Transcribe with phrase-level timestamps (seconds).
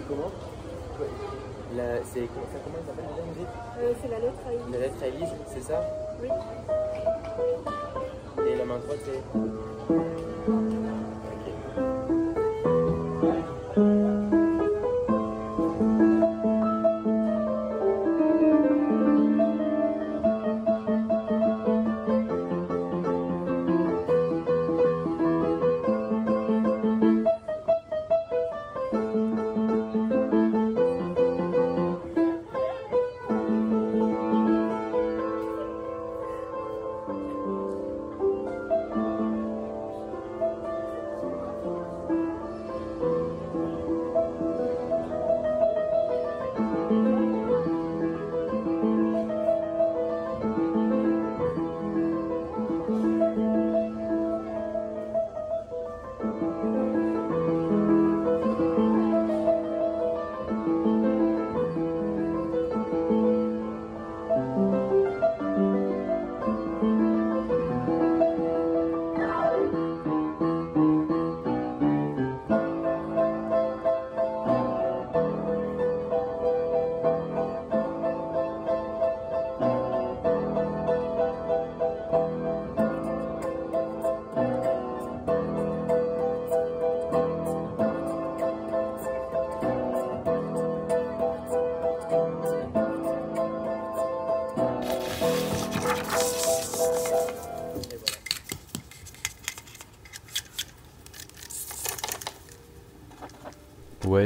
[0.00, 0.30] C'est comment
[1.76, 2.26] la, c'est, ça,
[2.64, 3.46] comment elle s'appelle déjà, musique
[3.78, 5.82] Euh, c'est la lettre à La lettre à Élise, c'est ça
[6.22, 6.28] Oui.
[8.48, 9.20] Et la main droite, c'est.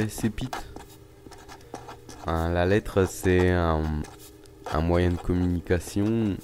[0.07, 0.67] Pete.
[2.27, 3.81] Hein, la lettre, c'est un,
[4.81, 6.35] moyen de communication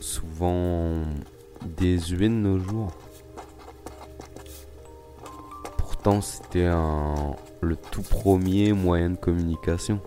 [0.00, 1.02] souvent
[1.64, 2.92] désuet de nos jours.
[5.76, 10.00] Pourtant, c'était un- le tout premier moyen de communication.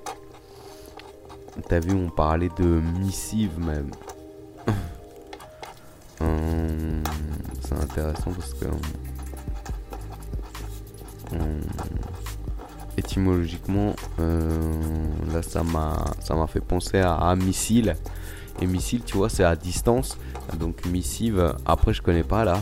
[1.70, 3.92] T'as vu, on parlait de missive même.
[6.22, 7.04] Hum,
[7.66, 8.66] c'est intéressant parce que.
[11.36, 11.62] hum,
[13.04, 14.50] étymologiquement, euh,
[15.34, 17.96] là ça m'a fait penser à, missile.
[18.62, 20.18] Et missile, tu vois, c'est à distance.
[20.60, 22.62] Donc missive, après je connais pas là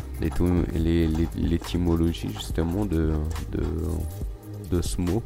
[1.35, 3.12] l'étymologie justement de,
[3.52, 3.63] de,
[4.69, 5.22] de ce mot.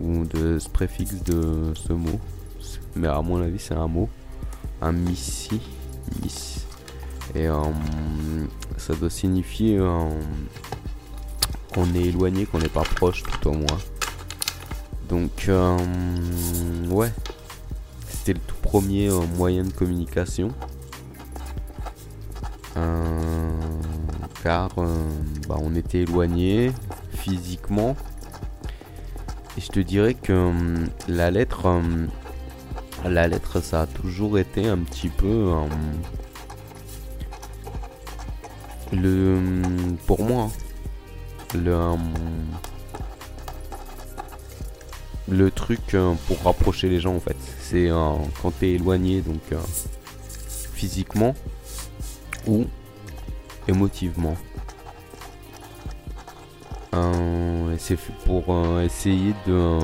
[0.00, 2.20] Ou de ce préfixe de ce mot.
[2.94, 4.08] Mais à mon avis c'est un mot.
[4.82, 5.60] Un missi.
[6.22, 6.66] Miss.
[7.34, 7.62] Et euh,
[8.76, 10.08] ça doit signifier euh,
[11.78, 13.78] qu'on est éloigné, qu'on n'est pas proche tout au moins.
[15.08, 15.76] Donc, euh,
[16.88, 17.12] ouais,
[18.08, 20.48] c'était le tout premier euh, moyen de communication.
[22.76, 23.50] Euh,
[24.42, 24.70] car
[25.48, 26.72] bah, on était éloigné
[27.12, 27.96] physiquement.
[29.56, 30.52] Et je te dirais que
[31.06, 31.80] la lettre,
[33.04, 35.52] la lettre, ça a toujours été un petit peu
[38.92, 39.38] le,
[40.06, 40.67] pour moi, hein,
[41.54, 41.96] le, euh,
[45.28, 47.36] le truc euh, pour rapprocher les gens en fait.
[47.60, 49.40] C'est euh, quand t'es éloigné, donc
[50.72, 51.34] physiquement
[52.46, 52.64] ou
[53.66, 54.36] émotivement.
[57.78, 58.44] C'est pour
[58.80, 59.78] essayer de,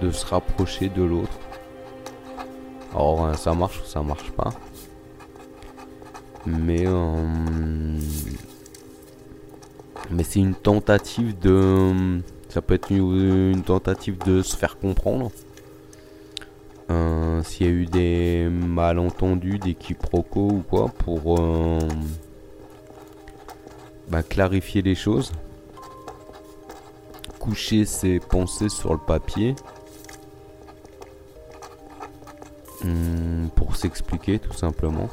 [0.00, 1.38] de se rapprocher de l'autre.
[2.94, 4.52] Alors ça marche ou ça marche pas.
[6.46, 6.86] Mais
[10.10, 12.20] mais c'est une tentative de
[12.52, 15.30] ça peut être une, tentative de se faire comprendre.
[16.90, 21.78] Euh, S'il y a eu des malentendus, des quiproquos ou quoi, pour euh,
[24.08, 25.32] bah, clarifier les choses,
[27.38, 29.56] coucher ses pensées sur le papier,
[32.84, 35.08] hum, pour s'expliquer tout simplement,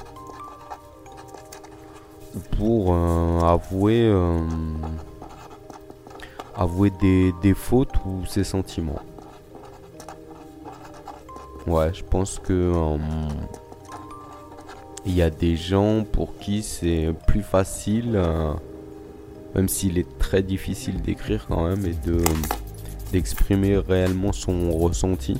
[2.57, 4.39] pour euh, avouer euh,
[6.55, 9.01] avouer des, des fautes ou ses sentiments.
[11.67, 12.97] Ouais, je pense que euh,
[15.05, 18.53] il y a des gens pour qui c'est plus facile, euh,
[19.55, 22.21] même s'il est très difficile d'écrire quand même et de
[23.11, 25.39] d'exprimer réellement son ressenti.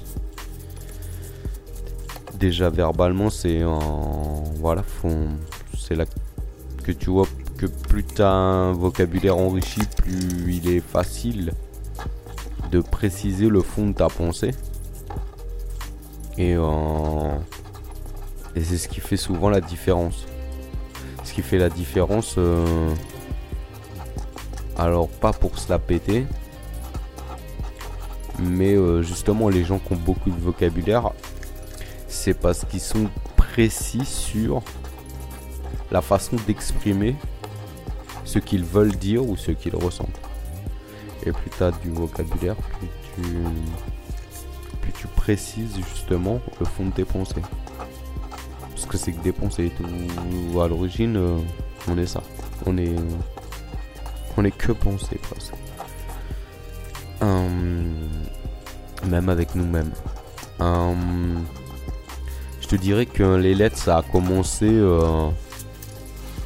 [2.40, 4.84] Déjà verbalement, c'est en voilà,
[5.78, 6.06] c'est là
[6.94, 7.28] que tu vois
[7.58, 11.54] que plus t'as un vocabulaire enrichi, plus il est facile
[12.72, 14.56] de préciser le fond de ta pensée.
[16.40, 17.38] Et, euh,
[18.56, 20.26] c'est ce qui fait souvent la différence.
[21.24, 22.92] Ce qui fait la différence, euh,
[24.76, 26.26] alors pas pour se la péter,
[28.40, 31.12] Mais euh, justement, les gens qui ont beaucoup de vocabulaire,
[32.08, 34.64] c'est parce qu'ils sont précis sur
[35.92, 37.16] la façon d'exprimer
[38.24, 40.20] ce qu'ils veulent dire ou ce qu'ils ressentent.
[41.26, 43.22] Et plus tu du vocabulaire, plus tu,
[44.82, 47.42] plus tu précises justement le fond de tes pensées.
[48.62, 50.62] Parce que c'est que des pensées et tout.
[50.62, 51.38] À l'origine, euh,
[51.88, 52.22] on est ça.
[52.66, 52.96] On est,
[54.38, 54.72] on est que
[55.18, 55.20] pensées.
[57.22, 57.94] Hum,
[59.08, 59.92] même avec nous-mêmes.
[60.60, 61.44] Hum,
[62.62, 65.30] je te dirais que les lettres, ça a commencé euh,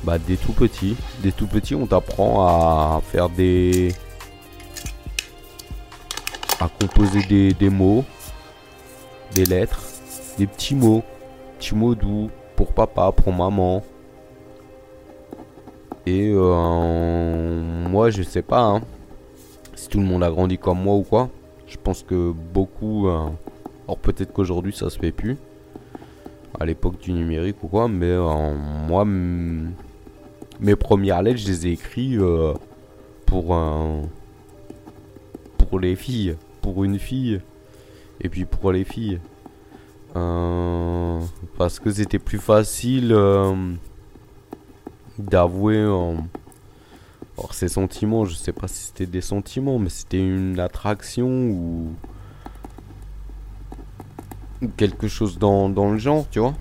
[0.04, 0.96] bah, dès tout petit.
[1.22, 3.94] Dès tout petit, on t'apprend à faire des.
[6.60, 8.06] à composer des, des mots,
[9.34, 9.82] des lettres,
[10.38, 11.04] des petits mots.
[11.58, 13.84] Petits mots doux pour papa, pour maman.
[16.06, 18.82] Et euh, moi, je sais pas hein,
[19.76, 21.30] si tout le monde a grandi comme moi ou quoi.
[21.68, 23.08] Je pense que beaucoup.
[23.08, 23.30] Euh,
[23.86, 25.38] alors peut-être qu'aujourd'hui ça se fait plus.
[26.60, 27.88] À l'époque du numérique ou quoi.
[27.88, 28.54] Mais euh,
[28.88, 29.06] moi,
[30.64, 32.54] mes premières lettres, je les ai écrites euh,
[33.26, 34.04] pour un.
[35.58, 36.36] Pour les filles.
[36.62, 37.42] Pour une fille.
[38.22, 39.20] Et puis pour les filles.
[40.16, 41.20] Euh,
[41.58, 43.54] parce que c'était plus facile euh,
[45.18, 45.80] d'avouer
[47.36, 51.88] alors ces sentiments, je sais pas si c'était des sentiments, mais c'était une attraction ou
[54.78, 56.54] quelque chose dans, dans le genre, tu vois.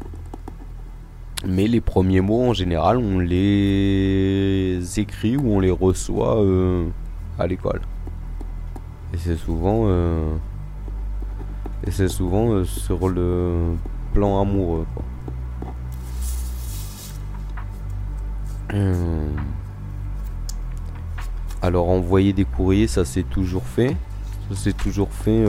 [1.44, 6.86] Mais les premiers mots en général, on les écrit ou on les reçoit euh,
[7.36, 7.80] à l'école.
[9.12, 10.34] Et c'est souvent euh,
[11.84, 13.74] et c'est souvent euh, sur le
[14.14, 15.04] plan amoureux quoi.
[21.60, 23.96] Alors envoyer des courriers, ça s'est toujours fait.
[24.48, 25.44] Ça s'est toujours fait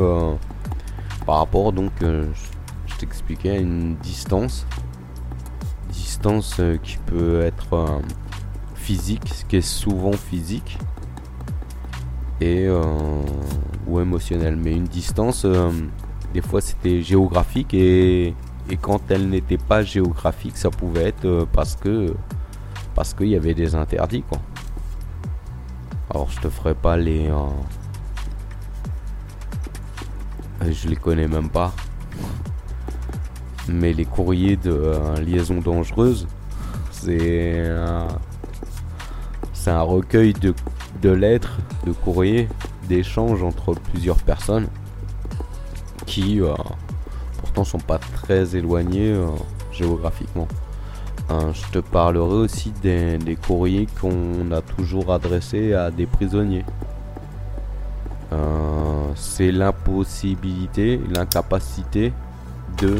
[1.25, 4.65] par rapport donc je t'expliquais à une distance.
[5.93, 7.99] Distance euh, qui peut être euh,
[8.73, 10.79] physique, ce qui est souvent physique.
[12.41, 12.81] Et euh,
[13.85, 14.55] ou émotionnel.
[14.55, 15.45] Mais une distance,
[16.33, 18.33] des fois c'était géographique et,
[18.81, 22.15] quand elle n'était pas géographique, ça pouvait être parce que
[22.95, 24.39] parce qu'il y avait des interdits quoi.
[26.09, 27.29] Alors je te ferai pas les.
[30.61, 31.71] Je les connais même pas.
[33.69, 36.27] Mais les courriers de euh, liaison dangereuse,
[36.91, 38.07] c'est un,
[39.53, 40.53] c'est un recueil de,
[41.01, 42.49] de lettres, de courriers,
[42.87, 44.67] d'échanges entre plusieurs personnes
[46.05, 46.53] qui euh,
[47.39, 49.27] pourtant sont pas très éloignées euh,
[49.71, 50.47] géographiquement.
[51.31, 56.65] Euh, je te parlerai aussi des, des courriers qu'on a toujours adressés à des prisonniers.
[58.33, 62.11] Euh, c'est l'impossibilité, l'incapacité
[62.77, 62.97] de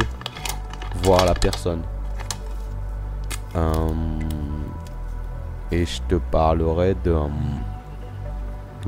[1.01, 1.81] voir la personne.
[3.55, 3.93] Euh,
[5.71, 7.15] et je te parlerai de,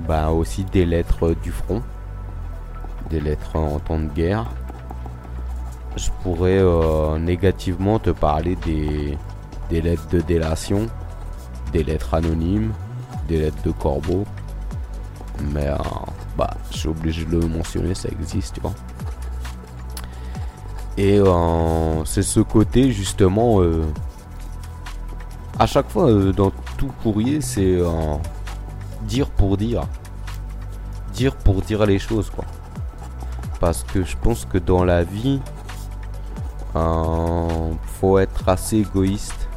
[0.07, 1.81] bah, aussi des lettres du front,
[3.09, 4.45] des lettres en temps de guerre.
[5.95, 9.17] Je pourrais euh, négativement te parler des,
[9.69, 10.87] des lettres de délation,
[11.71, 12.73] des lettres anonymes,
[13.27, 14.25] des lettres de corbeau.
[15.53, 15.77] Mais euh,
[16.37, 18.73] bah, je suis obligé de le mentionner, ça existe, tu vois.
[20.97, 23.61] Et euh, c'est ce côté justement.
[23.61, 23.85] euh,
[25.59, 27.77] à chaque fois, euh, dans tout courrier, c'est
[29.03, 29.83] dire pour dire.
[31.13, 32.45] Dire pour dire les choses, quoi.
[33.59, 35.39] Parce que je pense que dans la vie,
[36.73, 39.47] faut être assez égoïste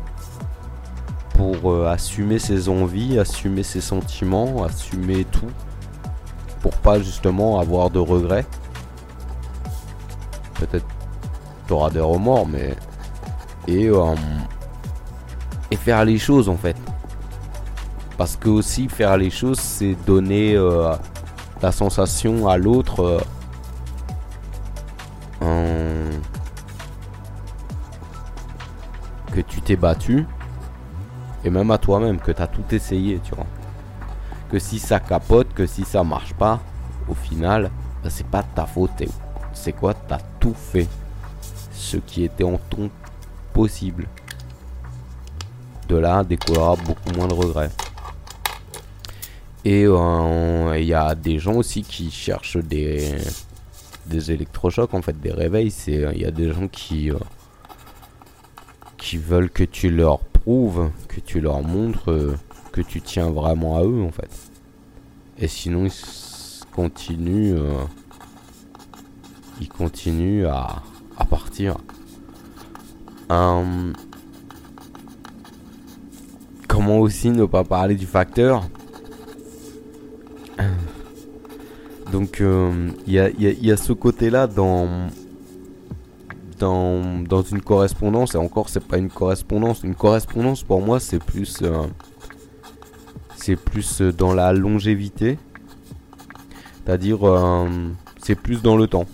[1.34, 5.50] pour assumer ses envies, assumer ses sentiments, assumer tout.
[6.62, 8.46] Pour pas justement avoir de regrets.
[10.54, 10.86] Peut-être
[11.68, 12.74] t'auras des remords, mais.
[13.68, 13.88] Et.
[13.88, 14.14] euh,
[15.70, 16.76] et faire les choses en fait.
[18.16, 20.92] Parce que aussi faire les choses, c'est donner euh,
[21.62, 23.20] la sensation à l'autre.
[25.42, 26.10] euh,
[29.32, 30.26] que tu t'es battu.
[31.44, 33.46] Et même à toi-même, que tu as tout essayé, tu vois.
[34.50, 36.58] Que si ça capote, que si ça marche pas,
[37.08, 37.70] au final,
[38.02, 39.02] bah, c'est pas de ta faute.
[39.52, 40.88] C'est quoi T'as tout fait.
[41.78, 42.90] Ce qui était en ton
[43.54, 44.08] possible.
[45.88, 47.70] De là découlera beaucoup moins de regrets.
[49.64, 53.16] Et euh, il y a des gens aussi qui cherchent des,
[54.10, 55.72] électrochocs, en fait, des réveils.
[55.86, 57.18] Il y a des gens qui, euh,
[58.96, 62.36] qui veulent que tu leur prouves, que tu leur montres euh,
[62.72, 64.30] que tu tiens vraiment à eux, en fait.
[65.38, 65.92] Et sinon, ils
[66.74, 67.84] continuent euh,
[69.60, 70.82] il continue à,
[71.18, 71.76] à partir.
[73.28, 73.92] Hum,
[76.66, 78.66] comment aussi ne pas parler du facteur
[82.12, 85.08] Donc euh, il y, a, ce côté-là dans,
[86.58, 91.22] dans, dans une correspondance, et encore c'est pas une correspondance, une correspondance pour moi c'est
[91.22, 91.82] plus, euh,
[93.36, 95.38] c'est plus dans la longévité,
[96.84, 97.68] c'est-à-dire euh,
[98.22, 99.06] c'est plus dans le temps.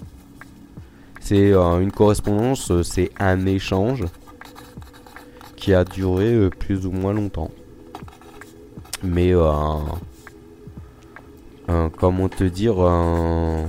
[1.26, 4.04] C'est une correspondance, c'est un échange
[5.56, 7.50] qui a duré plus ou moins longtemps.
[9.02, 9.32] Mais
[11.70, 13.64] euh, comment te dire, euh,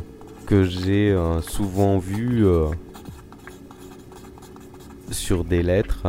[0.45, 2.45] que j'ai euh, souvent vu
[5.12, 6.05] sur des lettres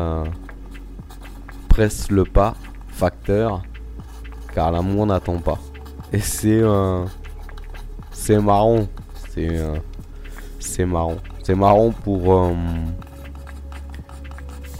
[1.68, 2.56] presse le pas,
[2.88, 3.62] facteur,
[4.52, 5.60] car l'amour n'attend pas.
[6.12, 6.62] Et c'est
[8.10, 8.88] c'est marrant,
[9.30, 9.60] c'est
[10.58, 12.52] c'est marrant, c'est marrant pour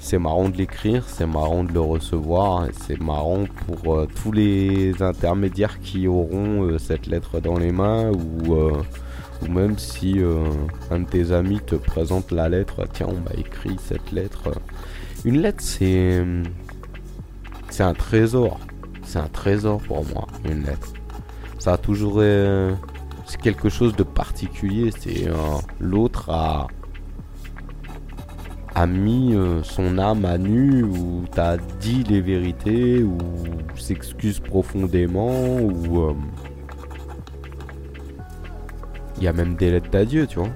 [0.01, 5.01] c'est marrant de l'écrire, c'est marrant de le recevoir, c'est marrant pour euh, tous les
[5.01, 8.83] intermédiaires qui auront euh, cette lettre dans les mains ou, euh,
[9.43, 10.21] ou même si
[10.91, 14.51] un de tes amis te présente la lettre, tiens on m'a écrit cette lettre.
[15.25, 16.25] Une lettre c'est
[17.71, 18.59] c'est un trésor,
[19.05, 20.93] c'est un trésor pour moi une lettre.
[21.61, 22.21] Ça a toujours
[23.27, 25.29] c'est quelque chose de particulier, c'est
[25.81, 26.69] l'autre a
[28.77, 33.17] a mis euh, son âme à nu, ou t'as dit les vérités, ou
[33.75, 36.15] s'excuse profondément, ou...
[39.17, 40.51] Il euh, y a même des lettres d'adieu, tu vois.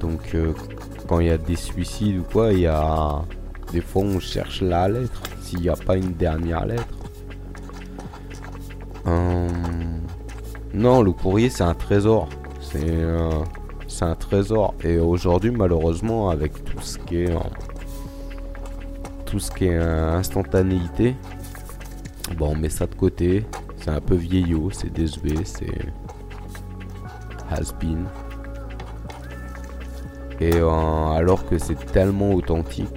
[0.00, 0.52] Donc, euh,
[1.06, 3.22] quand il y a des suicides ou quoi, il y a...
[3.70, 7.01] Des fois, on cherche la lettre, s'il n'y a pas une dernière lettre.
[10.82, 12.28] Non, le courrier, c'est un trésor.
[12.60, 12.98] C'est
[13.86, 14.74] c'est un trésor.
[14.82, 17.32] Et aujourd'hui, malheureusement, avec tout ce qui est
[19.24, 21.14] tout ce qui est instantanéité,
[22.36, 23.46] bon, on met ça de côté.
[23.76, 25.92] C'est un peu vieillot, c'est désuet, c'est
[27.48, 28.04] has been.
[30.40, 32.88] Et euh, alors que c'est tellement authentique.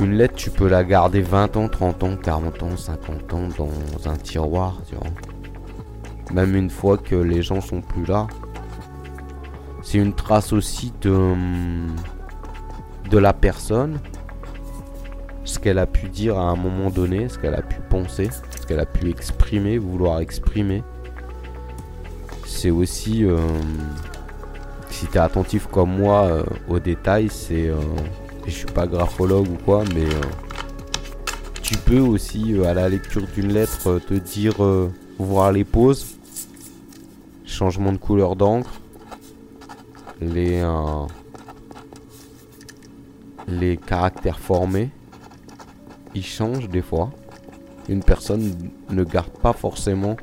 [0.00, 4.10] Une lettre, tu peux la garder 20 ans, 30 ans, 40 ans, 50 ans dans
[4.10, 5.06] un tiroir, tu vois.
[6.32, 8.26] Même une fois que les gens sont plus là,
[9.82, 11.34] c'est une trace aussi de,
[13.08, 14.00] de la personne,
[15.44, 18.28] ce qu'elle a pu dire à un moment donné, ce qu'elle a pu penser,
[18.60, 20.82] ce qu'elle a pu exprimer, vouloir exprimer.
[22.44, 23.38] C'est aussi, euh,
[24.90, 27.76] si tu es attentif comme moi euh, aux détails, c'est, euh,
[28.44, 30.06] je suis pas graphologue ou quoi, mais
[31.62, 34.54] tu peux aussi à la lecture d'une lettre te dire,
[35.18, 36.16] voir les pauses,
[37.44, 38.80] changement de couleur d'encre,
[40.20, 41.06] les, euh,
[43.48, 44.90] les caractères formés,
[46.14, 47.10] ils changent des fois.
[47.88, 50.16] Une personne ne garde pas forcément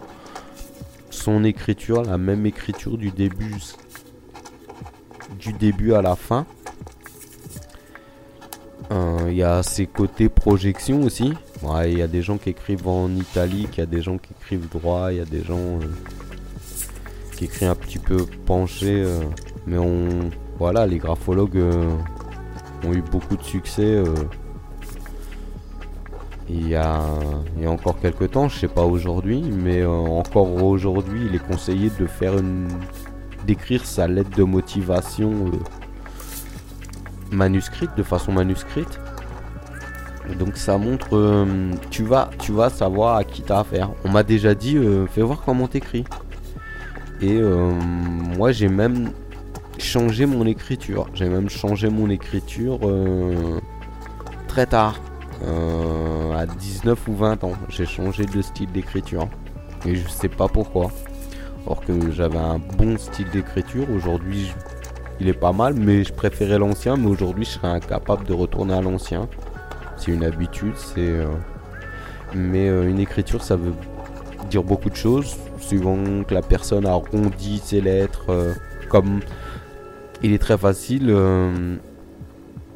[1.10, 3.56] son écriture, la même écriture du début,
[5.40, 6.46] du début à la fin.
[8.92, 11.34] Euh, il y a ces côtés projection aussi.
[11.86, 14.34] Il y a des gens qui écrivent en italique, il y a des gens qui
[14.39, 15.79] écrivent droit, il y a des gens euh,
[17.36, 19.05] qui écrivent un petit peu penché.
[19.65, 20.29] Mais on,
[20.60, 21.96] voilà, les graphologues euh,
[22.86, 23.96] ont eu beaucoup de succès.
[23.96, 24.13] Euh,
[26.50, 27.01] il y, a,
[27.55, 31.36] il y a encore quelques temps, je sais pas aujourd'hui, mais euh, encore aujourd'hui, il
[31.36, 32.67] est conseillé de faire une,
[33.48, 35.51] d'écrire sa lettre de motivation
[37.32, 39.00] manuscrite, de façon manuscrite.
[40.39, 41.46] Donc ça montre,
[41.89, 43.92] tu vas, tu vas savoir à qui t'as affaire.
[44.06, 44.77] On m'a déjà dit,
[45.10, 46.06] fais voir comment t'écris.
[47.22, 49.12] Et moi j'ai même
[49.84, 51.08] changé mon écriture.
[51.13, 53.60] J'ai même changé mon écriture euh,
[54.48, 55.00] très tard.
[55.44, 59.27] Euh, à 19 ou 20 ans, j'ai changé de style d'écriture.
[59.86, 60.92] Et je sais pas pourquoi.
[61.68, 63.86] Or que j'avais un bon style d'écriture.
[63.96, 64.53] Aujourd'hui,
[65.20, 66.96] il est pas mal, mais je préférais l'ancien.
[66.96, 69.27] Mais aujourd'hui, je serais incapable de retourner à l'ancien.
[70.07, 71.00] Une habitude, c'est.
[71.00, 71.27] Euh,
[72.36, 73.74] mais une écriture, ça veut
[74.50, 75.36] dire beaucoup de choses.
[75.60, 78.55] Suivant que la personne arrondit ses lettres,
[78.89, 79.22] comme
[80.24, 81.75] il est très facile euh,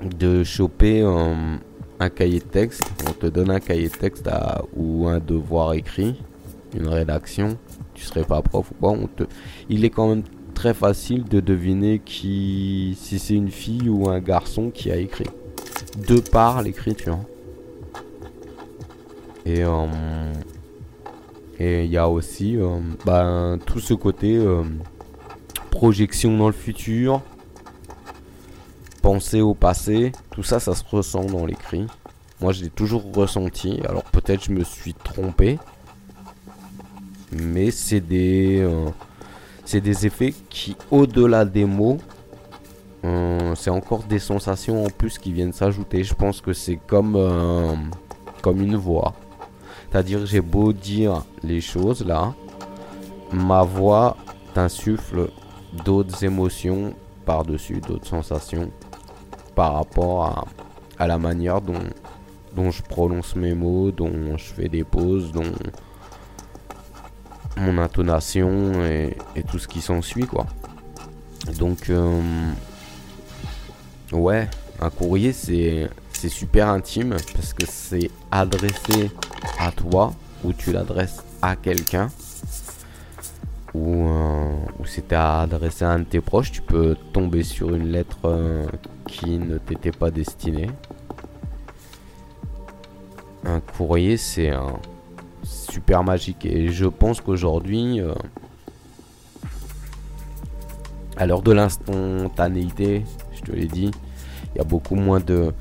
[0.04, 1.56] de choper euh,
[2.00, 2.84] un cahier de texte.
[3.08, 4.30] On te donne un cahier de texte
[4.76, 6.22] ou un devoir écrit,
[6.76, 7.58] une rédaction.
[7.94, 8.92] Tu serais pas prof ou quoi.
[8.92, 9.24] On te...
[9.70, 14.20] Il est quand même très facile de deviner qui, si c'est une fille ou un
[14.20, 15.30] garçon qui a écrit.
[16.08, 17.20] De par l'écriture.
[19.46, 20.34] Et, euh,
[21.60, 22.58] Et il y a aussi
[23.06, 24.40] ben, tout ce côté
[25.72, 27.22] projection dans le futur,
[29.02, 31.86] penser au passé, tout ça, ça se ressent dans l'écrit.
[32.42, 33.80] Moi, je l'ai toujours ressenti.
[33.88, 35.60] Alors peut-être je me suis trompé,
[37.32, 38.90] mais c'est des, euh,
[39.66, 42.17] c'est des effets qui, au-delà des mots, euh,
[43.56, 46.04] c'est encore des sensations en plus qui viennent s'ajouter.
[46.04, 47.76] Je pense que c'est comme, euh,
[48.42, 49.14] comme une voix.
[49.90, 52.34] C'est-à-dire, j'ai beau dire les choses là,
[53.32, 54.18] ma voix
[54.54, 55.30] t'insuffle
[55.86, 56.94] d'autres émotions
[57.26, 58.72] par-dessus, d'autres sensations
[59.56, 60.48] par rapport
[61.00, 61.84] à, la manière dont,
[62.56, 65.52] dont je prononce mes mots, dont je fais des pauses, dont
[67.58, 69.16] mon intonation et,
[69.50, 70.46] tout ce qui s'ensuit quoi.
[71.60, 72.22] Donc euh,
[74.12, 74.50] ouais,
[74.82, 75.90] un courrier c'est
[76.30, 79.12] super intime parce que c'est adressé
[79.60, 82.10] à toi ou tu l'adresses à quelqu'un
[83.74, 87.92] ou, euh, ou c'est adressé à un de tes proches, tu peux tomber sur une
[87.92, 88.66] lettre euh,
[89.08, 90.70] qui ne t'était pas destinée.
[93.46, 94.80] Un courrier c'est un
[95.44, 96.46] super magique.
[96.46, 98.14] Et je pense qu'aujourd'hui, euh,
[101.16, 103.04] à l'heure de l'instantanéité,
[103.48, 103.92] je l'ai dit,
[104.54, 105.54] il y a beaucoup moins de,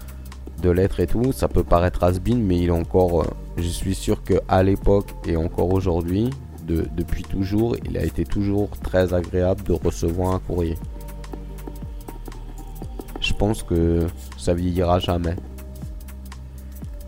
[0.64, 1.33] lettres et tout.
[1.33, 3.23] Ça peut paraître has mais il est encore.
[3.23, 3.26] Euh,
[3.57, 6.31] je suis sûr qu'à l'époque et encore aujourd'hui,
[6.66, 10.76] de, depuis toujours, il a été toujours très agréable de recevoir un courrier.
[13.21, 15.37] Je pense que ça vieillira jamais.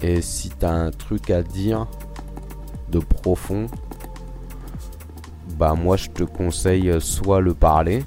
[0.01, 1.89] Et si tu as un truc à dire,
[2.91, 3.67] de profond,
[5.59, 8.05] bah moi je te conseille soit le parler,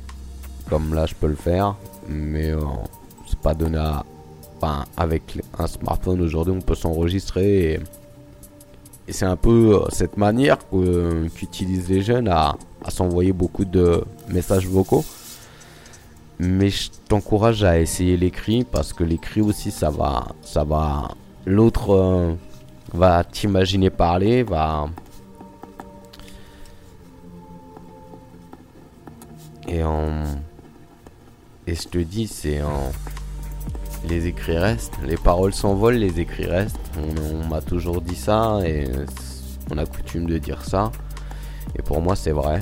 [0.70, 1.76] comme là je peux le faire,
[2.12, 2.60] mais euh,
[3.28, 4.04] c'est pas donné à...
[4.58, 7.80] Enfin, avec un smartphone aujourd'hui on peut s'enregistrer et,
[9.10, 12.56] c'est un peu euh, cette manière qu'utilisent les jeunes à,
[12.88, 15.04] s'envoyer beaucoup de messages vocaux.
[16.40, 21.10] Mais je t'encourage à essayer l'écrit parce que l'écrit aussi ça va ça va
[21.46, 22.34] l'autre euh,
[22.94, 24.88] va t'imaginer parler, va...
[29.68, 30.24] Et en...
[31.72, 32.92] Et je te dis, c'est en...
[34.06, 36.76] Les écrits restent, les paroles s'envolent, les écrits restent.
[36.98, 38.90] On, m'a toujours dit ça et
[39.72, 40.92] on a coutume de dire ça.
[41.74, 42.62] Et pour moi, c'est vrai.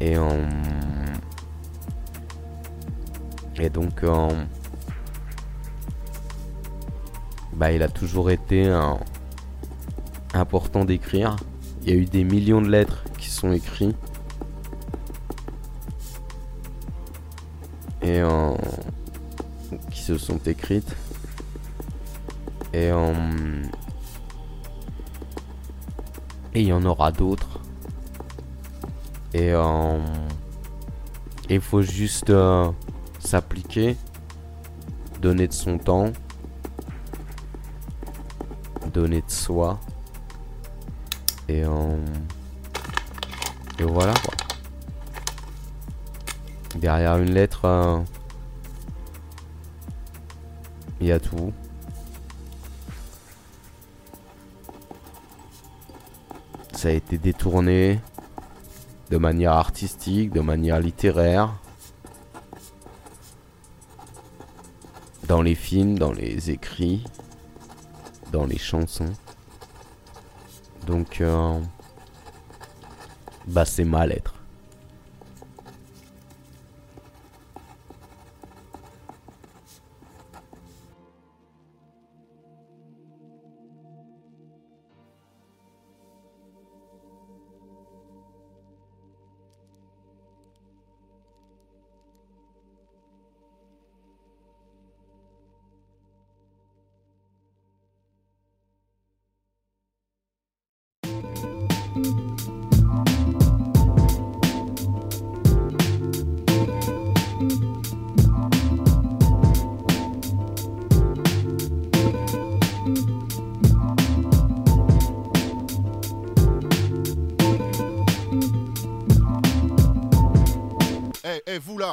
[0.00, 0.48] Et en...
[3.58, 4.28] Et donc, en
[7.52, 8.74] bah, il a toujours été
[10.32, 11.36] important d'écrire.
[11.82, 13.96] Il y a eu des millions de lettres qui sont écrites.
[18.12, 18.22] Et
[19.90, 20.94] qui se sont écrites.
[22.74, 22.90] Et
[26.54, 27.60] et il y en aura d'autres.
[29.32, 29.52] Et
[31.48, 32.70] il faut juste euh,
[33.18, 33.96] s'appliquer,
[35.22, 36.12] donner de son temps
[38.92, 39.80] donner de soi.
[41.48, 41.96] Et, euh,
[43.78, 44.41] et voilà quoi.
[46.82, 48.04] Derrière une lettre,
[51.00, 51.54] il y a tout.
[56.74, 57.98] Ça a été détourné
[59.10, 61.54] de manière artistique, de manière littéraire.
[65.26, 67.04] Dans les films, dans les écrits
[68.32, 69.12] dans les chansons.
[70.86, 71.60] Donc, euh,
[73.46, 74.06] bah c'est ma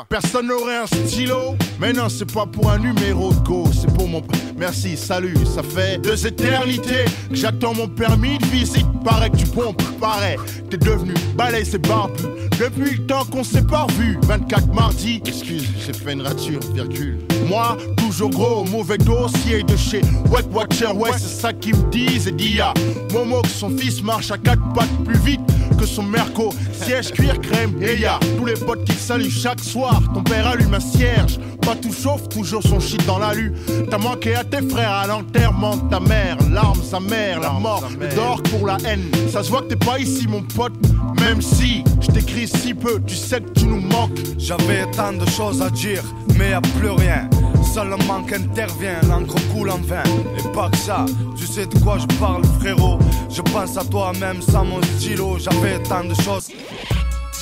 [0.07, 4.07] Personne n'aurait un stylo, mais non, c'est pas pour un numéro de go, c'est pour
[4.07, 4.21] mon.
[4.57, 5.35] merci, salut.
[5.45, 8.85] Ça fait deux éternités que j'attends mon permis de visite.
[9.03, 10.37] Paraît que tu pompes, paraît.
[10.69, 12.23] T'es devenu balai, c'est barbu.
[12.59, 14.17] Depuis le temps qu'on s'est pas revu.
[14.23, 17.19] 24 mardi, excuse, j'ai fait une rature, virgule.
[17.49, 22.27] Moi, toujours gros, mauvais dossier de chez Wet Watcher, ouais, c'est ça qu'ils me disent.
[22.27, 22.75] Et d'IA,
[23.11, 25.41] Momo, que son fils marche à quatre pattes plus vite
[25.79, 26.53] que son merco.
[26.73, 30.01] Siège, cuir, crème, et y'a tous les potes qui saluent chaque soir.
[30.13, 33.53] Ton père allume un cierge, pas tout chauffe, toujours son shit dans la lue.
[33.89, 36.37] T'as manqué à tes frères à l'enterrement de ta mère.
[36.51, 39.09] L'arme, sa mère, la mort, le d'or pour la haine.
[39.31, 40.73] Ça se voit que t'es pas ici, mon pote,
[41.21, 44.17] même si je t'écris si peu, tu sais que tu nous manques.
[44.37, 46.03] J'avais tant de choses à dire,
[46.37, 47.29] mais y a plus rien.
[47.83, 50.03] Le manque intervient, l'encre coule en vain.
[50.37, 51.05] Et pas que ça,
[51.37, 52.99] tu sais de quoi je parle, frérot.
[53.29, 56.49] Je pense à toi même sans mon stylo, j'avais tant de choses.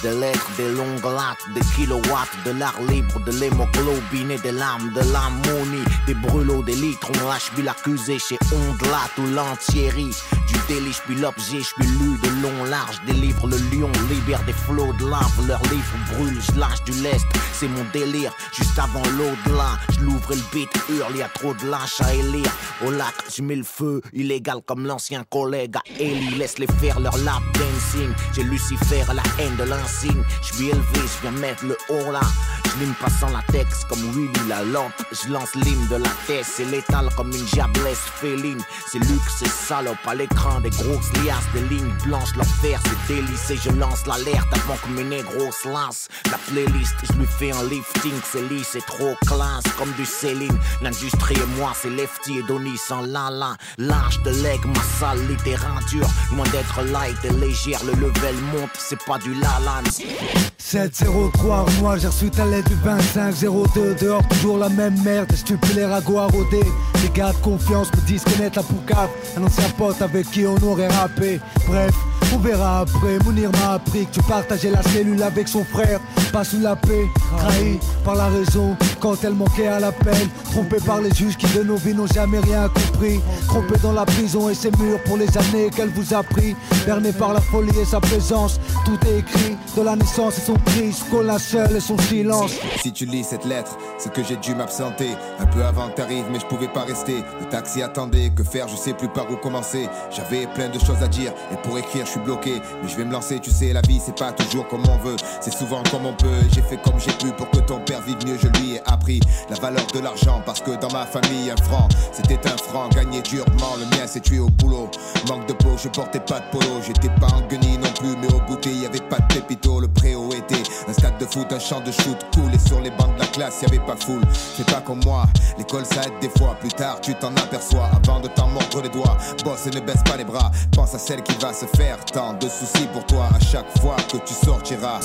[0.04, 4.92] Des lettres, des longues lattes, des kilowatts, de l'art libre, de l'hémoglobine et des larmes,
[4.94, 7.10] de l'ammonie, des brûlots, des litres.
[7.20, 10.10] On lâche puis l'accusé chez Ondelat ou l'Antierry.
[10.48, 13.02] Du délit, puis l'objet, j'suis lu de long large.
[13.08, 15.48] Délivre le lion, libère des flots de lave.
[15.48, 17.26] Leur livre brûle, lâche du lest.
[17.54, 19.80] C'est mon délire, juste avant l'au-delà.
[19.98, 22.52] J'louvre le beat, hurle, y a trop de lâches à élire.
[22.86, 26.36] Au lac, j'mets le feu, illégal comme l'ancien collègue à Ellie.
[26.36, 28.14] Laisse les faire leur lap dancing.
[28.34, 32.22] J'ai Lucifer la haine de Je suis élevé, je viens mettre le haut là.
[32.66, 34.92] Je lime pas sans latex comme Willy la lampe.
[35.12, 38.62] Je lance l'hymne de la tête, c'est létal comme une diablesse féline.
[38.92, 43.54] C'est luxe, c'est salope à l'écran, des grosses liasses, des lignes blanches, l'enfer c'est délice.
[43.64, 46.10] Je lance l'alerte avant que mes négros se lancent.
[46.32, 50.58] La playlist, je lui fais un lifting, c'est lisse, c'est trop classe comme du Céline.
[50.82, 53.56] L'industrie et moi, c'est lefty et Donny sans lala.
[53.78, 56.08] Large de leg, ma sale littérature.
[56.36, 59.34] Loin d'être light et légère, le level monte, c'est pas du
[59.82, 60.48] lalan.
[60.58, 65.32] 703 moi j'ai reçu ta lettre du 2502 Dehors toujours la même merde,
[65.76, 66.64] les ragots à rôder.
[67.02, 70.58] Les gars de confiance me disent connaître la poucave Un ancien pote avec qui on
[70.64, 71.40] aurait rappé.
[71.68, 71.94] Bref,
[72.34, 76.44] on verra après, Mounir m'a appris que tu partageais la cellule avec son frère Pas
[76.44, 77.06] sous la paix,
[77.38, 78.76] trahi par la raison.
[79.00, 82.08] Quand elle manquait à la peine Trompé par les juges qui de nos vies n'ont
[82.08, 83.20] jamais rien compris.
[83.48, 86.56] Trompé dans la prison et ses murs pour les années qu'elle vous a pris.
[86.86, 89.58] Berné par la folie et sa présence Tout est écrit.
[89.76, 92.52] De la naissance et son cri la seule et son silence.
[92.78, 95.10] Si tu lis cette lettre, c'est que j'ai dû m'absenter.
[95.40, 97.24] Un peu avant t'arrives mais je pouvais pas rester.
[97.40, 99.88] Le taxi attendait, que faire, je sais plus par où commencer.
[100.12, 102.62] J'avais plein de choses à dire et pour écrire je suis bloqué.
[102.82, 105.16] Mais je vais me lancer, tu sais la vie c'est pas toujours comme on veut.
[105.42, 106.14] C'est souvent comme on
[106.54, 108.38] j'ai fait comme j'ai pu pour que ton père vive mieux.
[108.42, 111.88] Je lui ai appris la valeur de l'argent parce que dans ma famille un franc
[112.12, 114.90] C'était un franc, gagné durement, le mien s'est tué au boulot.
[115.28, 116.82] Manque de peau, je portais pas de polo.
[116.86, 119.80] J'étais pas en guenille non plus mais au goûter y avait pas de pépito.
[119.80, 122.92] Le préau était un stade de foot, un champ de shoot cool Et sur les
[122.92, 123.62] bancs de la classe.
[123.62, 124.22] Y avait pas foule.
[124.56, 125.26] C'est pas comme moi,
[125.58, 126.56] l'école ça aide des fois.
[126.60, 127.90] Plus tard tu t'en aperçois.
[127.96, 131.00] Avant de t'en mordre les doigts Bosse et ne baisse pas les bras, pense à
[131.00, 134.34] celle qui va se faire Tant de soucis pour toi à chaque fois que tu
[134.34, 135.00] sortiras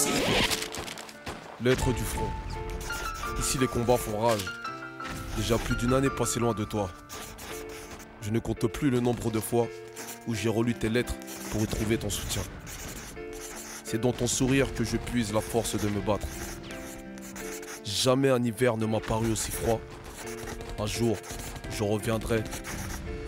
[1.64, 2.28] Lettre du front.
[3.38, 4.44] Ici les combats font rage.
[5.36, 6.90] Déjà plus d'une année passée loin de toi.
[8.20, 9.68] Je ne compte plus le nombre de fois
[10.26, 11.14] où j'ai relu tes lettres
[11.52, 12.42] pour y trouver ton soutien.
[13.84, 16.26] C'est dans ton sourire que je puise la force de me battre.
[17.84, 19.80] Jamais un hiver ne m'a paru aussi froid.
[20.80, 21.16] Un jour,
[21.70, 22.42] je reviendrai,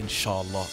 [0.03, 0.67] Inch'Allah.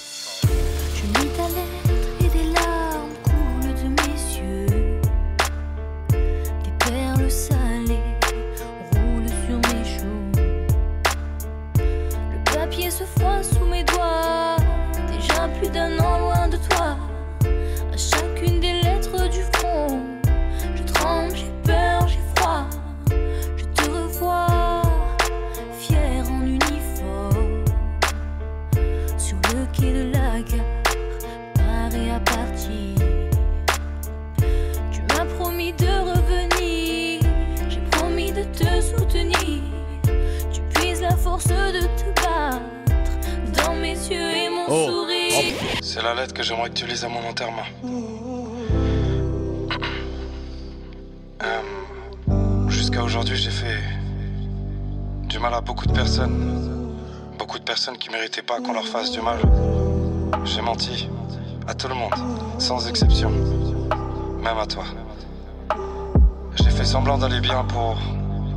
[57.82, 59.40] Personnes qui méritaient pas qu'on leur fasse du mal.
[60.46, 61.10] J'ai menti
[61.68, 62.14] à tout le monde,
[62.60, 63.32] sans exception.
[63.32, 64.84] Même à toi.
[66.58, 67.98] J'ai fait semblant d'aller bien pour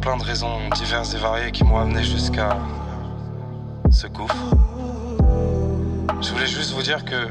[0.02, 2.58] plein de raisons diverses et variées qui m'ont amené jusqu'à
[3.90, 4.37] ce gouffre.
[6.20, 7.28] Je voulais juste vous dire que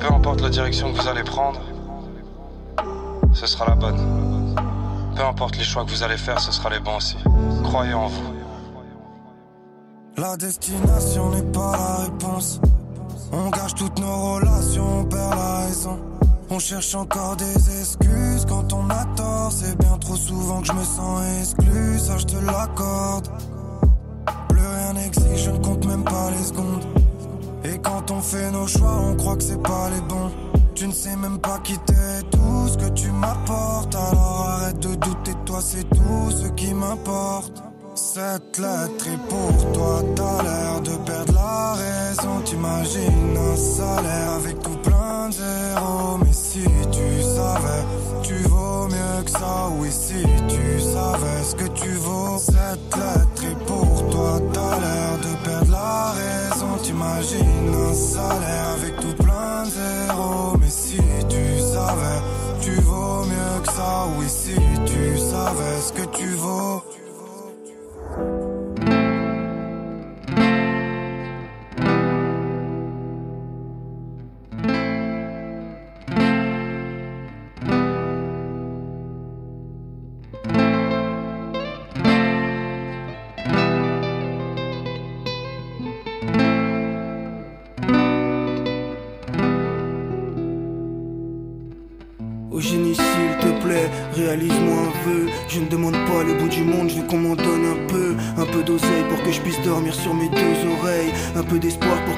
[0.00, 1.60] peu importe la direction que vous allez prendre,
[3.34, 4.56] ce sera la bonne.
[5.16, 7.18] Peu importe les choix que vous allez faire, ce sera les bons aussi.
[7.62, 8.35] Croyez en vous.
[10.18, 12.58] La destination n'est pas la réponse.
[13.32, 15.98] On gâche toutes nos relations, on perd la raison.
[16.48, 19.52] On cherche encore des excuses quand on a tort.
[19.52, 23.28] C'est bien trop souvent que je me sens exclu, ça je te l'accorde.
[24.48, 26.84] Plus rien n'existe, je ne compte même pas les secondes.
[27.64, 30.30] Et quand on fait nos choix, on croit que c'est pas les bons.
[30.74, 33.94] Tu ne sais même pas qui t'es, tout ce que tu m'apportes.
[33.94, 37.62] Alors arrête de douter, toi c'est tout ce qui m'importe.
[37.96, 42.42] Cette lettre est pour toi, t'as l'air de perdre la raison.
[42.44, 46.18] T'imagines un salaire avec tout plein de zéros.
[46.22, 47.84] Mais si tu savais,
[48.22, 49.70] tu vaux mieux que ça.
[49.78, 52.36] Oui, si tu savais ce que tu vaux.
[52.38, 56.76] Cette lettre est pour toi, t'as l'air de perdre la raison.
[56.82, 60.58] T'imagines un salaire avec tout plein de zéros.
[60.60, 60.98] Mais si
[61.30, 62.20] tu savais,
[62.60, 64.06] tu vaux mieux que ça.
[64.18, 64.54] Oui, si
[64.84, 66.82] tu savais ce que tu vaux.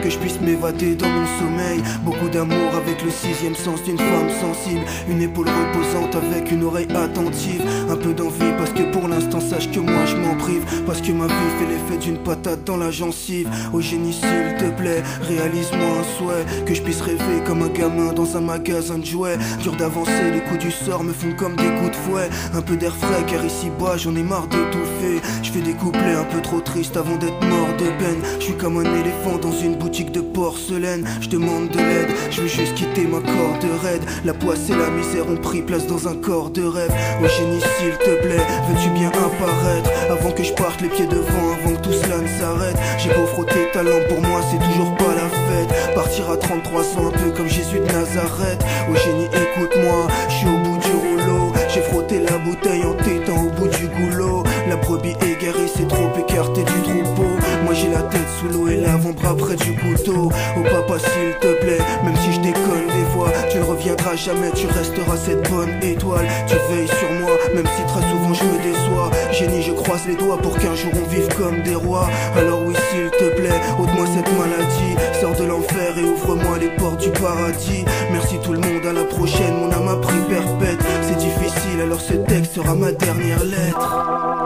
[0.09, 1.83] Que je puisse m'évader dans mon sommeil.
[2.05, 4.85] Beaucoup d'amour avec le sixième sens d'une femme sensible.
[5.09, 7.63] Une épaule reposante avec une oreille attentive.
[7.89, 10.65] Un peu d'envie parce que pour l'instant sache que moi je m'en prive.
[10.87, 13.49] Parce que ma vie fait l'effet d'une patate dans la gencive.
[13.73, 16.65] Au génie s'il te plaît, réalise-moi un souhait.
[16.65, 19.39] Que je puisse rêver comme un gamin dans un magasin de jouets.
[19.63, 22.29] Dur d'avancer, les coups du sort me font comme des coups de fouet.
[22.55, 26.15] Un peu d'air frais car ici bas j'en ai marre d'étouffer Je fais des couplets
[26.15, 28.21] un peu trop tristes avant d'être mort de peine.
[28.39, 31.07] Je suis comme un éléphant dans une boutique de porcelaine.
[31.21, 34.03] Je demande de l'aide, je veux juste quitter ma corde raide.
[34.25, 36.93] La poisse et la misère ont pris place dans un corps de rêve.
[37.23, 39.91] Au génie s'il te plaît, veux-tu bien apparaître?
[40.11, 42.77] Avant que je parte les pieds devant, avant que tout cela ne s'arrête.
[42.99, 45.95] J'ai beau frotter ta pour moi c'est toujours pas la fête.
[45.95, 48.65] Partir à 33 ans un peu comme Jésus de Nazareth.
[48.91, 50.47] Au génie écoute-moi, je
[59.59, 60.31] du couteau.
[60.57, 64.51] Oh papa s'il te plaît, même si je déconne des fois Tu ne reviendras jamais,
[64.55, 66.27] tu resteras cette bonne étoile.
[66.47, 69.11] Tu veilles sur moi, même si très souvent je me déçois.
[69.33, 72.09] Génie je croise les doigts pour qu'un jour on vive comme des rois.
[72.37, 74.97] Alors oui s'il te plaît, ôte-moi cette maladie.
[75.21, 77.85] Sors de l'enfer et ouvre-moi les portes du paradis.
[78.13, 80.81] Merci tout le monde, à la prochaine, mon âme a pris perpète.
[81.03, 84.38] C'est difficile, alors ce texte sera ma dernière lettre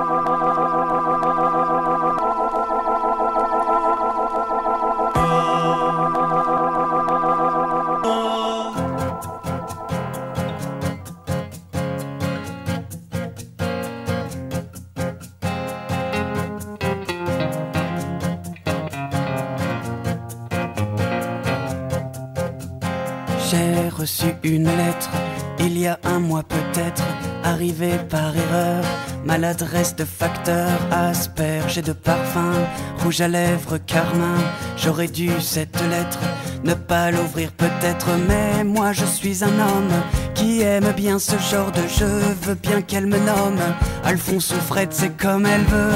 [25.58, 27.04] il y a un mois peut-être,
[27.44, 28.84] arrivée par erreur.
[29.24, 32.54] Maladresse de facteur, asperge et de parfum,
[33.02, 34.38] rouge à lèvres, carmin.
[34.76, 36.18] J'aurais dû cette lettre
[36.64, 39.92] ne pas l'ouvrir peut-être, mais moi je suis un homme
[40.34, 42.20] qui aime bien ce genre de jeu.
[42.42, 43.60] Veux bien qu'elle me nomme
[44.04, 45.92] Alphonse ou Fred, c'est comme elle veut.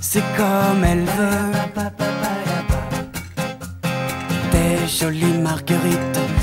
[0.00, 1.82] C'est comme elle veut.
[4.52, 6.20] Des jolies marguerites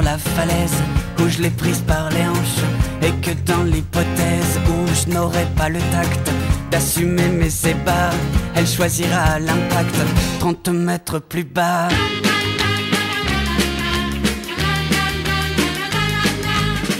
[0.00, 0.78] La falaise
[1.18, 2.64] où je l'ai prise par les hanches.
[3.02, 6.30] Et que dans l'hypothèse où je n'aurai pas le tact
[6.70, 8.10] d'assumer mes ébats,
[8.54, 9.96] elle choisira l'impact
[10.38, 11.88] 30 mètres plus bas.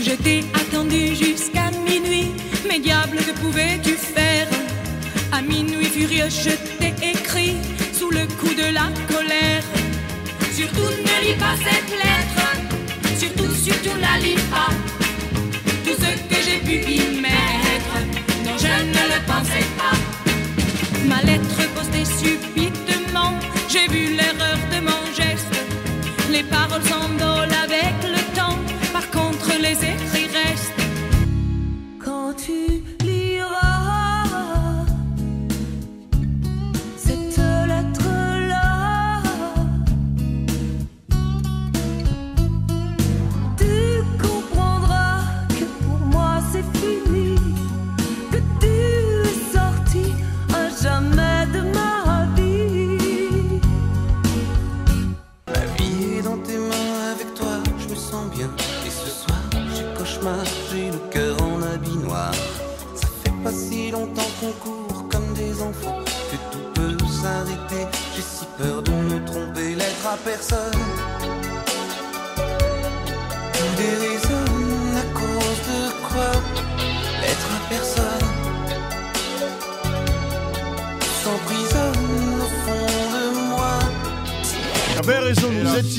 [0.02, 2.32] Je t'ai attendu jusqu'à minuit,
[2.68, 4.48] mais diable, que pouvais-tu faire?
[5.32, 7.56] À minuit furieux, je t'ai écrit
[7.92, 9.62] sous le coup de la colère.
[10.52, 12.49] Surtout ne lis pas cette lettre,
[13.20, 14.72] surtout, surtout la lis pas.
[15.84, 17.94] Tout ce que j'ai pu y mettre,
[18.44, 19.96] non, je ne le pensais pas.
[21.10, 23.32] Ma lettre postée subitement,
[23.68, 25.56] j'ai vu l'erreur de mon geste.
[26.30, 28.58] Les paroles s'envolent avec le temps,
[28.92, 30.19] par contre les écrits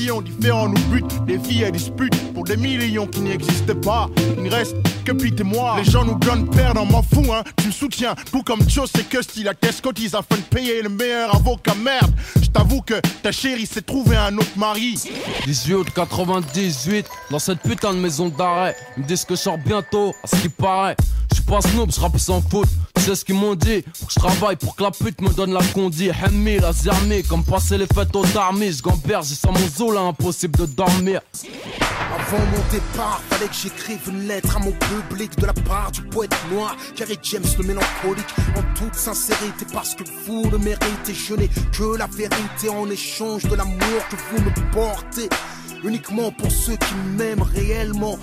[0.02, 4.08] nous étions différents, nous butent, des filles à dispute pour des millions qui n'existent pas.
[4.36, 5.76] Il ne reste que Pete et moi.
[5.78, 7.42] Les gens nous donnent perdre, on m'en fous, hein.
[7.56, 10.82] Tu me soutiens, tout comme Joe, c'est que style à qu'est-ce ils afin de payer
[10.82, 11.74] le meilleur avocat.
[11.74, 14.98] Merde, je t'avoue que ta chérie s'est trouvé un autre mari.
[15.46, 18.76] 18 août 98, dans cette putain de maison d'arrêt.
[18.96, 20.96] Ils me disent que je sors bientôt, à ce qui paraît.
[21.52, 22.66] Pas snob, je sans faute.
[22.96, 23.84] Sais ce qu'ils m'ont dit?
[24.08, 26.08] Je travaille pour que la pute me donne la condi.
[26.08, 28.72] Hemmi, la zermie, comme passer les fêtes au tarmis.
[28.72, 31.20] Je gamberge, j'ai sans mon zoo là, impossible de dormir.
[32.14, 36.00] Avant mon départ, fallait que j'écrive une lettre à mon public de la part du
[36.04, 41.12] poète noir, Kerry James le mélancolique, en toute sincérité, parce que vous le méritez.
[41.12, 45.28] Je n'ai que la vérité en échange de l'amour que vous me portez.
[45.84, 48.16] Uniquement pour ceux qui m'aiment réellement,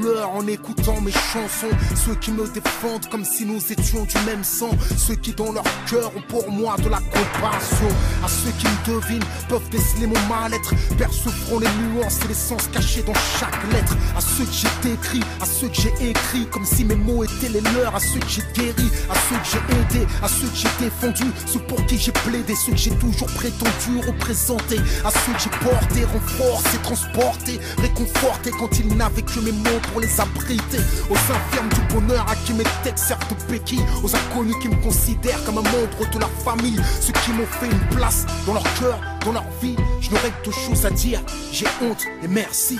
[0.00, 1.74] pleurent en écoutant mes chansons.
[1.94, 4.70] Ceux qui me défendent comme si nous étions du même sang.
[4.98, 7.88] Ceux qui dans leur cœur ont pour moi de la compassion.
[8.22, 10.74] À ceux qui me devinent peuvent déceler mon mal-être.
[10.98, 13.96] Percevront les nuances et les sens cachés dans chaque lettre.
[14.14, 17.48] À ceux que j'ai écrit, à ceux que j'ai écrit, comme si mes mots étaient
[17.48, 17.94] les leurs.
[17.94, 21.24] À ceux que j'ai guéri, à ceux que j'ai aidé, à ceux que j'ai défendu,
[21.46, 24.78] ceux pour qui j'ai plaidé, ceux que j'ai toujours prétendu représenter.
[25.02, 26.76] À ceux que j'ai porté, renforcé,
[27.12, 30.78] transporté, réconforté quand ils n'avaient que mes mots pour les abriter.
[31.10, 33.84] Aux infirmes du bonheur à qui mes textes servent de béquilles.
[34.02, 36.80] Aux inconnus qui me considèrent comme un membre de leur famille.
[37.00, 39.76] Ceux qui m'ont fait une place dans leur cœur, dans leur vie.
[40.00, 41.20] Je n'aurais que deux choses à dire.
[41.52, 42.78] J'ai honte et merci.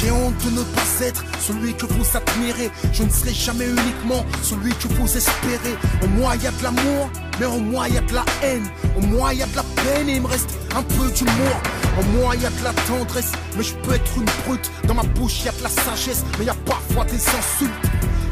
[0.00, 2.70] J'ai honte de ne pas être celui que vous admirez.
[2.92, 5.76] Je ne serai jamais uniquement celui que vous espérez.
[6.04, 8.24] En moi, il y a de l'amour, mais en moi, il y a de la
[8.42, 8.68] haine.
[8.96, 11.60] En moi, il y a de la peine et il me reste un peu d'humour.
[11.98, 14.70] En moi, il y a de la tendresse, mais je peux être une brute.
[14.86, 17.16] Dans ma bouche, il y a de la sagesse, mais il y a parfois des
[17.16, 17.72] insultes.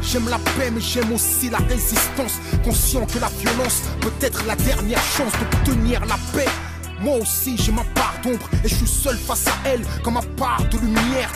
[0.01, 2.39] J'aime la paix, mais j'aime aussi la résistance.
[2.63, 6.49] Conscient que la violence peut être la dernière chance d'obtenir la paix.
[6.99, 10.21] Moi aussi j'ai ma part d'ombre et je suis seul face à elle quand ma
[10.21, 11.31] part de lumière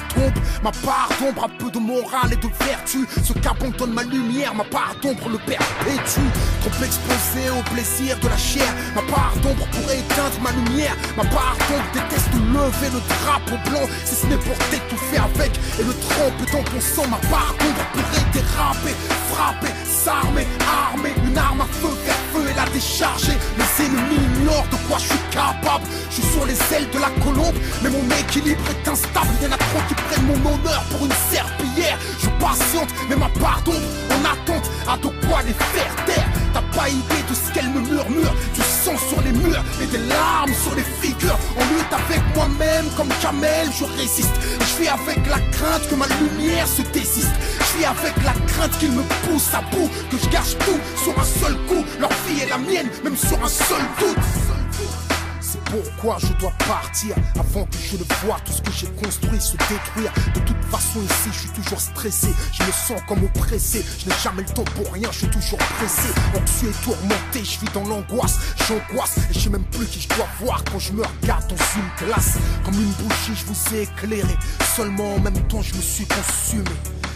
[0.64, 3.08] Ma part d'ombre a peu de morale et de vertu.
[3.24, 6.30] Ce qu'abandonne ma lumière, ma part d'ombre le perpétue.
[6.62, 8.70] Trop exposé au plaisir de la chair.
[8.96, 10.96] Ma part d'ombre pourrait éteindre ma lumière.
[11.18, 15.84] Ma part d'ombre déteste lever le drapeau blanc si ce n'est pour t'étouffer avec et
[15.84, 17.08] le tremper dans ton sang.
[17.10, 18.96] Ma part d'ombre pourrait déraper,
[19.32, 21.14] frapper, s'armer, armer.
[21.26, 23.38] Une arme à feu, faire feu et la décharger.
[23.58, 25.86] Les ennemis ignorent de quoi je suis capable.
[26.10, 29.30] Je suis sur les ailes de la colombe, mais mon équilibre est instable.
[29.40, 31.98] Il y en a trop qui mon honneur pour une serpillière.
[32.20, 33.78] Je patiente, mais ma part d'ombre
[34.12, 36.28] en attente a de quoi les faire taire?
[36.54, 38.34] T'as pas idée de ce qu'elle me murmure.
[38.54, 41.38] Du sang sur les murs et des larmes sur les figures.
[41.58, 44.36] En lutte avec moi-même, comme Kamel, je résiste.
[44.60, 47.34] Je vis avec la crainte que ma lumière se désiste.
[47.60, 51.18] Je vis avec la crainte qu'il me pousse à bout, que je gâche tout sur
[51.18, 51.86] un seul coup.
[52.00, 54.51] Leur vie est la mienne, même sur un seul doute.
[55.72, 59.54] Pourquoi je dois partir avant que je ne vois tout ce que j'ai construit se
[59.54, 60.12] détruire?
[60.36, 62.28] De toute façon, ici, je suis toujours stressé.
[62.52, 63.86] Je me sens comme oppressé.
[63.98, 66.10] Je n'ai jamais le temps pour rien, je suis toujours pressé.
[66.36, 68.38] Anxieux et tourmenté, je vis dans l'angoisse.
[68.68, 71.56] J'angoisse et je sais même plus qui je dois voir quand je me regarde dans
[71.56, 72.38] une glace.
[72.66, 74.36] Comme une bougie, je vous ai éclairé.
[74.76, 76.66] Seulement en même temps, je me suis consumé.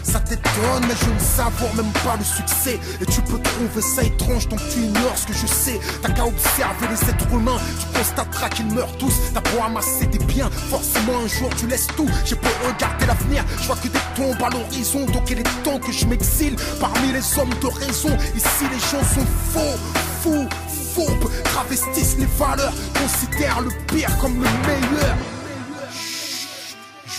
[0.06, 2.78] Ça t'étonne, mais je ne savoure même pas le succès.
[3.00, 5.80] Et tu peux trouver ça étrange tant tu ignores ce que je sais.
[6.00, 9.14] T'as qu'à observer les êtres humains, tu constateras qu'ils meurent tous.
[9.34, 12.08] T'as beau amasser des biens, forcément un jour tu laisses tout.
[12.24, 15.06] J'ai beau regarder l'avenir, je vois que des tombes à l'horizon.
[15.06, 18.16] Donc il est temps que je m'exile parmi les hommes de raison.
[18.36, 19.78] Ici les gens sont faux,
[20.22, 20.48] fous,
[20.94, 25.16] fourbes, travestissent les valeurs, considèrent le pire comme le meilleur.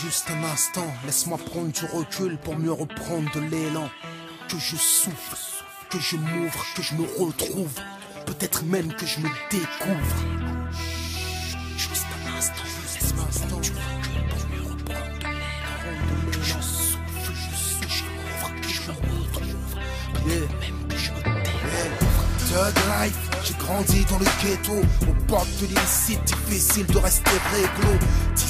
[0.03, 3.89] Juste un instant, laisse-moi prendre du recul pour mieux reprendre de l'élan.
[4.47, 5.35] Que je souffle,
[5.89, 7.73] que je m'ouvre, que je me retrouve.
[8.27, 10.17] peut-être même que je me découvre.
[11.77, 13.59] Juste un instant, laisse-moi un instant.
[13.61, 16.31] Tu vois que le bon me reprend de l'aile.
[16.31, 19.71] Que je souffle, souffle, je m'ouvre, que je me retrouve.
[20.27, 21.87] Même que je me découvre.
[22.49, 27.93] Thug life, j'ai grandi dans le ghetto, au bord de l'illicite, difficile de rester réglo.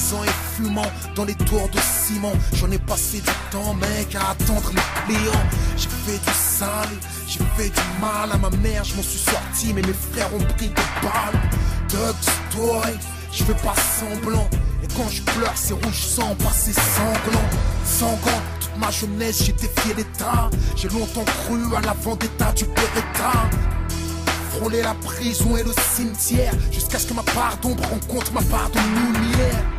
[0.08, 4.70] Et fumant dans les tours de ciment, j'en ai passé du temps, mec, à attendre
[4.70, 5.44] les clients.
[5.76, 6.88] J'ai fait du sale,
[7.26, 10.54] j'ai fait du mal à ma mère, je m'en suis sorti, mais mes frères ont
[10.54, 11.38] pris des balles.
[11.88, 12.96] Thug story,
[13.32, 14.48] je fais pas semblant.
[14.82, 17.48] Et quand je pleure, c'est rouge sang, pas c'est sanglant.
[17.84, 20.48] Sanglant, toute ma jeunesse, j'ai défié l'État.
[20.74, 23.50] J'ai longtemps cru à la vendetta du Beretta
[24.52, 28.70] frôler la prison et le cimetière jusqu'à ce que ma part d'ombre rencontre ma part
[28.70, 29.77] de lumière.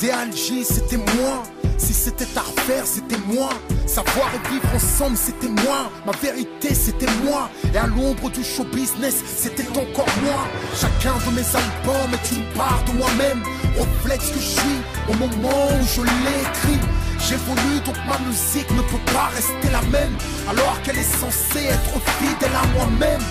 [0.00, 1.42] Idéal J, c'était moi.
[1.76, 3.48] Si c'était à refaire, c'était moi.
[3.84, 5.90] Savoir et vivre ensemble, c'était moi.
[6.06, 7.50] Ma vérité, c'était moi.
[7.74, 10.46] Et à l'ombre du show business, c'était encore moi.
[10.76, 13.42] Chacun de mes albums est une part de moi-même.
[13.76, 14.78] Reflète ce que je suis
[15.08, 16.80] au moment où je l'écris.
[17.18, 20.16] J'évolue donc ma musique ne peut pas rester la même.
[20.48, 23.22] Alors qu'elle est censée être fidèle à moi-même.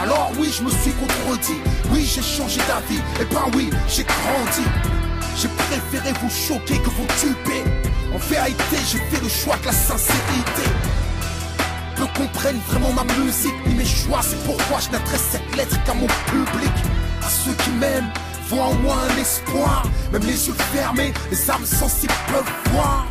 [0.00, 1.60] Alors oui, je me suis contredit.
[1.92, 3.02] Oui, j'ai changé d'avis.
[3.20, 4.64] Et ben oui, j'ai grandi.
[5.40, 7.64] J'ai préféré vous choquer que vous tuer.
[8.14, 10.68] En vérité, j'ai fait le choix de la sincérité.
[11.96, 14.20] Peu comprennent vraiment ma musique ni mes choix.
[14.22, 16.72] C'est pourquoi je n'adresse cette lettre qu'à mon public.
[17.22, 18.12] À ceux qui m'aiment,
[18.48, 19.84] voient en moi un espoir.
[20.12, 23.06] Même les yeux fermés, les âmes sensibles peuvent voir.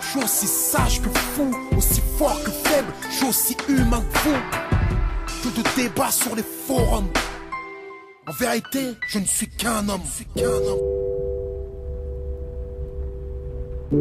[0.00, 2.92] Je suis aussi sage que fou, aussi fort que faible.
[3.10, 7.08] Je suis aussi humain que vous de débats sur les forums.
[8.26, 10.02] En vérité, je ne suis qu'un homme.
[10.04, 11.05] Je suis qu'un homme.
[13.88, 13.94] Hier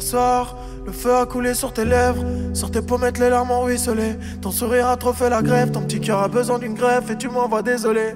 [0.00, 0.56] soir,
[0.86, 4.16] le feu a coulé sur tes lèvres, sur tes pommettes les larmes ont ruisselé.
[4.40, 7.18] Ton sourire a trop fait la grève, ton petit cœur a besoin d'une greffe et
[7.18, 8.14] tu m'envoies désolé.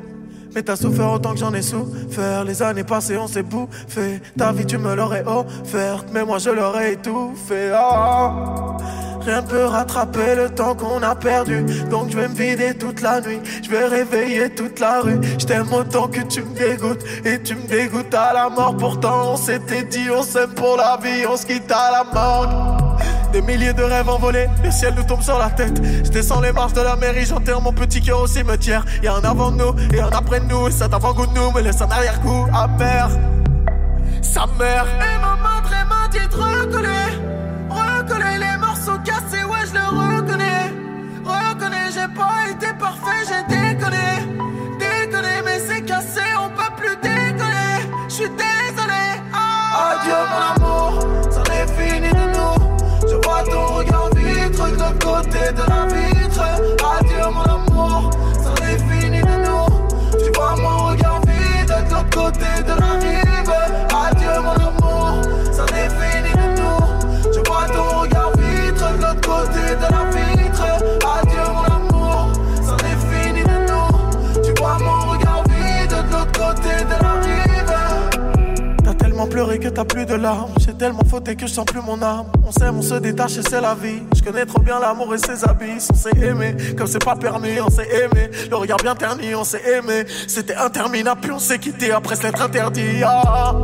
[0.54, 2.44] Mais t'as souffert autant que j'en ai souffert.
[2.44, 4.22] Les années passées, on s'est bouffé.
[4.38, 7.76] Ta vie, tu me l'aurais offerte, mais moi je l'aurais étouffé.
[7.78, 8.75] Oh.
[9.26, 11.64] Rien peut rattraper le temps qu'on a perdu.
[11.90, 13.40] Donc je vais me vider toute la nuit.
[13.60, 15.18] Je vais réveiller toute la rue.
[15.36, 17.02] Je t'aime autant que tu me dégoûtes.
[17.24, 18.76] Et tu me dégoûtes à la mort.
[18.76, 21.26] Pourtant, on s'était dit, on s'aime pour la vie.
[21.28, 22.76] On se quitte à la mort.
[23.32, 25.76] Des milliers de rêves envolés, le ciel nous tombe sur la tête.
[26.04, 28.84] Je descends les marches de la mairie, j'enterre mon petit cœur au cimetière.
[29.02, 30.68] Y'a un avant nous et un après nous.
[30.68, 33.10] Et cet avant-goût nous me laisse un arrière-goût amer.
[34.22, 34.86] Sa mère.
[34.86, 37.25] Et maman très m'a dit de recoller.
[79.70, 80.52] Que t'as plus de larmes.
[80.60, 82.26] J'ai tellement fauté que je sens plus mon âme.
[82.46, 84.02] On s'aime, on se détache et c'est la vie.
[84.14, 85.88] Je connais trop bien l'amour et ses abysses.
[85.92, 88.30] On s'est aimé, comme c'est pas permis, on s'est aimé.
[88.48, 90.04] Le regard bien terni, on s'est aimé.
[90.28, 93.02] C'était interminable, puis on s'est quitté après s'être interdit.
[93.04, 93.54] Ah.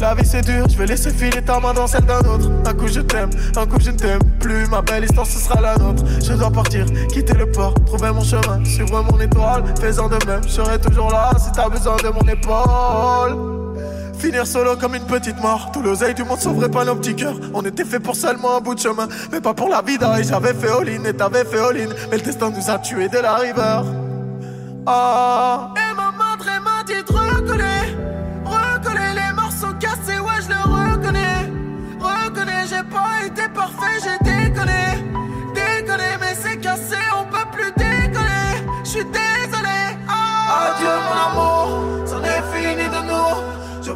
[0.00, 2.48] La vie c'est dur, je vais laisser filer ta main dans celle d'un autre.
[2.64, 4.66] Un coup je t'aime, un coup je ne t'aime plus.
[4.68, 6.04] Ma belle histoire ce sera la nôtre.
[6.22, 9.64] Je dois partir, quitter le port, trouver mon chemin, suivre mon étoile.
[9.80, 13.58] Faisant de même, je serai toujours là si t'as besoin de mon épaule.
[14.18, 15.70] Finir solo comme une petite mort.
[15.72, 17.36] Tout l'oseille du monde sauverait pas nos petits cœurs.
[17.52, 20.24] On était fait pour seulement un bout de chemin, mais pas pour la vie Et
[20.24, 21.88] J'avais fait all-in et t'avais fait all-in.
[22.10, 23.82] Mais le destin nous a tués de la river.
[24.86, 25.74] Ah.
[25.76, 27.77] Et très m'a dit de.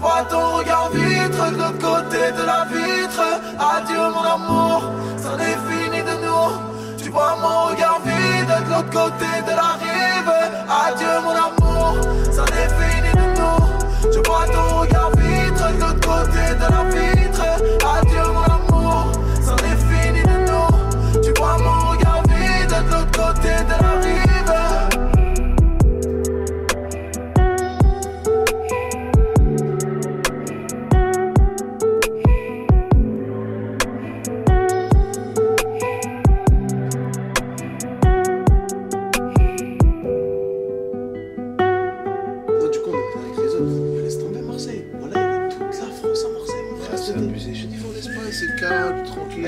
[0.02, 3.28] Vois ton regard vitre de l'autre côté de la vitre?
[3.74, 4.82] Adieu mon amour,
[5.16, 6.48] c'en est fini de nous.
[6.98, 10.32] Tu vois mon regard vide de l'autre côté de la rive.
[10.84, 11.90] Adieu mon amour,
[12.36, 13.62] c'en est fini de nous.
[14.12, 16.81] Je vois ton regard vitre de l'autre côté de la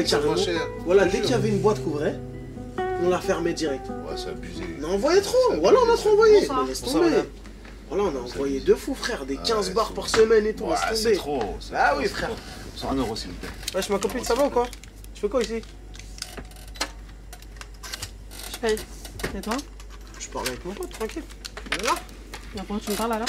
[0.04, 2.12] Dès qu'il y avait, Ça marchait, voilà, dès qu'il y avait une boîte couvrée,
[3.02, 3.86] on la fermait direct.
[3.88, 4.62] Ouais, c'est abusé.
[4.82, 6.40] On a envoyé trop, voilà, on a trop envoyé.
[6.46, 7.08] Mais laisse tomber.
[7.88, 10.74] Voilà, on a envoyé deux fous, frère, des 15 bars par semaine et tout, Ouais,
[10.90, 11.16] laisse c'est tomber.
[11.16, 11.42] trop.
[11.74, 12.30] Ah trop, oui, c'est frère.
[12.76, 13.48] C'est un euro, s'il vous plaît.
[13.74, 14.66] Wesh, ma copine, ça va ou quoi?
[15.14, 15.62] Tu fais quoi ici?
[18.52, 18.76] Je paye.
[19.36, 19.56] Et toi?
[20.20, 21.22] Je parle avec mon pote, tranquille.
[21.80, 21.94] Voilà.
[22.54, 23.28] Mais Pourquoi tu me parles alors?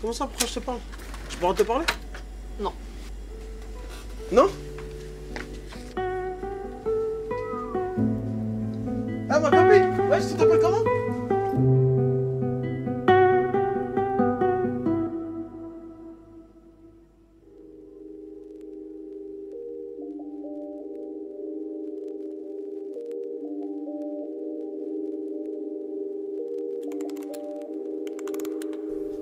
[0.00, 0.78] Comment ça, pourquoi je te parle?
[1.30, 1.86] Je peux te parler?
[2.60, 2.72] Non.
[4.30, 4.48] Non?
[9.36, 10.84] Ah, ma copine Wesh, tu t'appelles comment?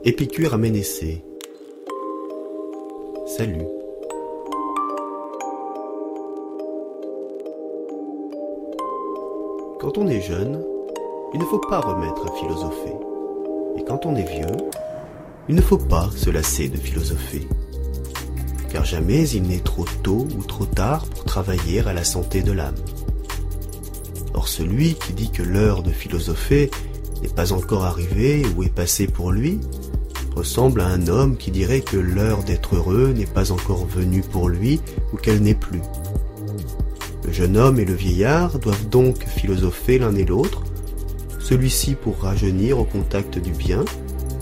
[0.05, 1.25] Épicure à Ménécée.
[3.25, 3.82] Salut.
[9.83, 10.63] Quand on est jeune,
[11.35, 12.95] il ne faut pas remettre à philosopher.
[13.77, 14.57] Et quand on est vieux,
[15.49, 17.49] il ne faut pas se lasser de philosopher.
[18.71, 22.53] Car jamais il n'est trop tôt ou trop tard pour travailler à la santé de
[22.53, 22.77] l'âme.
[24.35, 26.71] Or celui qui dit que l'heure de philosopher
[27.21, 29.59] n'est pas encore arrivée ou est passée pour lui,
[30.37, 34.49] ressemble à un homme qui dirait que l'heure d'être heureux n'est pas encore venue pour
[34.49, 34.81] lui
[35.13, 35.83] ou qu'elle n'est plus.
[37.33, 40.65] Le jeune homme et le vieillard doivent donc philosopher l'un et l'autre,
[41.39, 43.87] celui-ci pour rajeunir au contact du bien,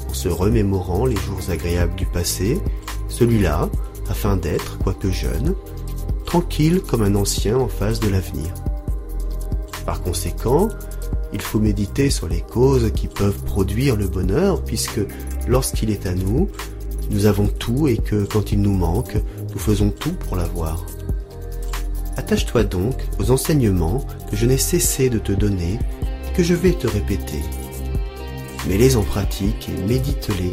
[0.08, 2.58] en se remémorant les jours agréables du passé,
[3.08, 3.70] celui-là
[4.08, 5.54] afin d'être, quoique jeune,
[6.26, 8.52] tranquille comme un ancien en face de l'avenir.
[9.86, 10.68] Par conséquent,
[11.32, 15.00] il faut méditer sur les causes qui peuvent produire le bonheur, puisque
[15.46, 16.48] lorsqu'il est à nous,
[17.12, 19.16] nous avons tout et que quand il nous manque,
[19.52, 20.84] nous faisons tout pour l'avoir.
[22.20, 25.78] Attache-toi donc aux enseignements que je n'ai cessé de te donner
[26.28, 27.40] et que je vais te répéter.
[28.68, 30.52] Mets-les en pratique et médite-les,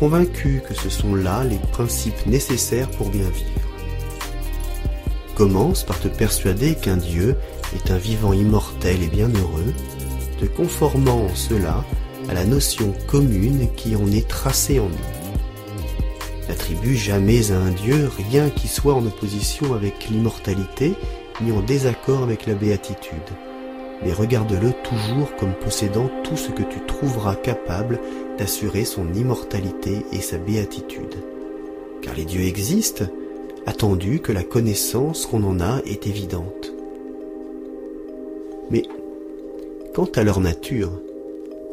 [0.00, 3.60] convaincu que ce sont là les principes nécessaires pour bien vivre.
[5.34, 7.36] Commence par te persuader qu'un Dieu
[7.74, 9.74] est un vivant immortel et bienheureux,
[10.40, 11.84] te conformant en cela
[12.30, 15.15] à la notion commune qui en est tracée en nous.
[16.48, 20.92] N'attribue jamais à un Dieu rien qui soit en opposition avec l'immortalité
[21.42, 23.16] ni en désaccord avec la béatitude,
[24.02, 27.98] mais regarde-le toujours comme possédant tout ce que tu trouveras capable
[28.38, 31.16] d'assurer son immortalité et sa béatitude.
[32.02, 33.04] Car les dieux existent,
[33.66, 36.72] attendu que la connaissance qu'on en a est évidente.
[38.70, 38.82] Mais
[39.94, 40.92] quant à leur nature,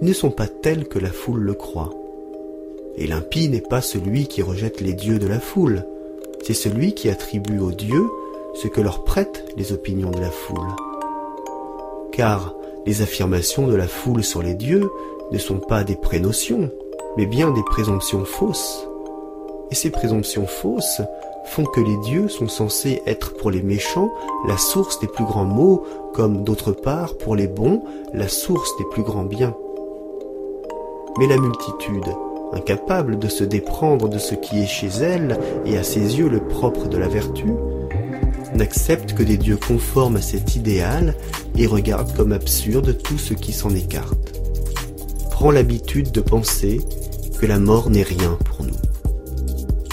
[0.01, 1.91] ils ne sont pas tels que la foule le croit.
[2.97, 5.85] Et l'impie n'est pas celui qui rejette les dieux de la foule,
[6.43, 8.05] c'est celui qui attribue aux dieux
[8.53, 10.67] ce que leur prêtent les opinions de la foule.
[12.11, 12.53] Car
[12.85, 14.89] les affirmations de la foule sur les dieux
[15.31, 16.69] ne sont pas des prénotions,
[17.17, 18.87] mais bien des présomptions fausses.
[19.71, 21.01] Et ces présomptions fausses
[21.45, 24.11] font que les dieux sont censés être pour les méchants
[24.47, 25.83] la source des plus grands maux,
[26.13, 27.83] comme d'autre part pour les bons
[28.13, 29.55] la source des plus grands biens.
[31.17, 32.05] Mais la multitude,
[32.53, 36.39] incapable de se déprendre de ce qui est chez elle et à ses yeux le
[36.39, 37.45] propre de la vertu,
[38.55, 41.15] n'accepte que des dieux conformes à cet idéal
[41.57, 44.39] et regarde comme absurde tout ce qui s'en écarte.
[45.31, 46.81] Prends l'habitude de penser
[47.39, 48.77] que la mort n'est rien pour nous,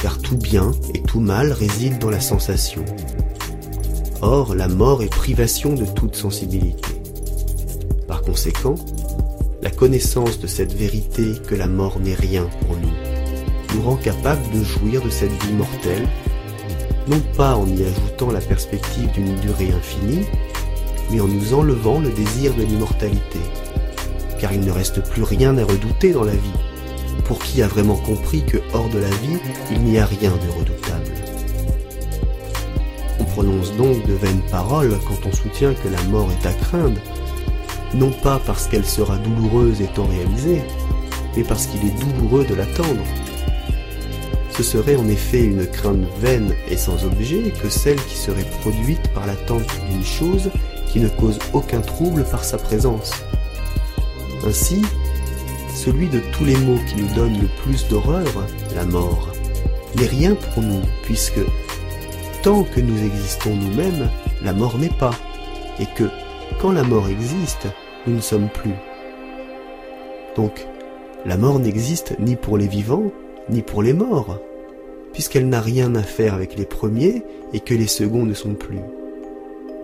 [0.02, 2.84] car tout bien et tout mal réside dans la sensation.
[4.22, 6.88] Or, la mort est privation de toute sensibilité.
[8.06, 8.74] Par conséquent,
[9.62, 12.92] la connaissance de cette vérité que la mort n'est rien pour nous
[13.74, 16.06] nous rend capable de jouir de cette vie mortelle,
[17.08, 20.26] non pas en y ajoutant la perspective d'une durée infinie,
[21.10, 23.38] mais en nous enlevant le désir de l'immortalité,
[24.40, 26.58] car il ne reste plus rien à redouter dans la vie,
[27.24, 29.38] pour qui a vraiment compris que hors de la vie,
[29.70, 31.12] il n'y a rien de redoutable?
[33.20, 37.00] On prononce donc de vaines paroles quand on soutient que la mort est à craindre,
[37.94, 40.62] non pas parce qu'elle sera douloureuse étant réalisée,
[41.36, 43.02] mais parce qu'il est douloureux de l'attendre.
[44.52, 49.08] Ce serait en effet une crainte vaine et sans objet que celle qui serait produite
[49.14, 50.50] par l'attente d'une chose
[50.86, 53.12] qui ne cause aucun trouble par sa présence.
[54.44, 54.82] Ainsi,
[55.74, 58.26] celui de tous les maux qui nous donne le plus d'horreur,
[58.74, 59.28] la mort,
[59.96, 61.40] n'est rien pour nous, puisque
[62.42, 64.10] tant que nous existons nous-mêmes,
[64.42, 65.14] la mort n'est pas,
[65.78, 66.04] et que
[66.60, 67.66] quand la mort existe,
[68.06, 68.74] nous ne sommes plus.
[70.36, 70.66] Donc,
[71.26, 73.12] la mort n'existe ni pour les vivants,
[73.48, 74.38] ni pour les morts.
[75.12, 77.22] puisqu'elle n'a rien à faire avec les premiers
[77.52, 78.80] et que les seconds ne sont plus.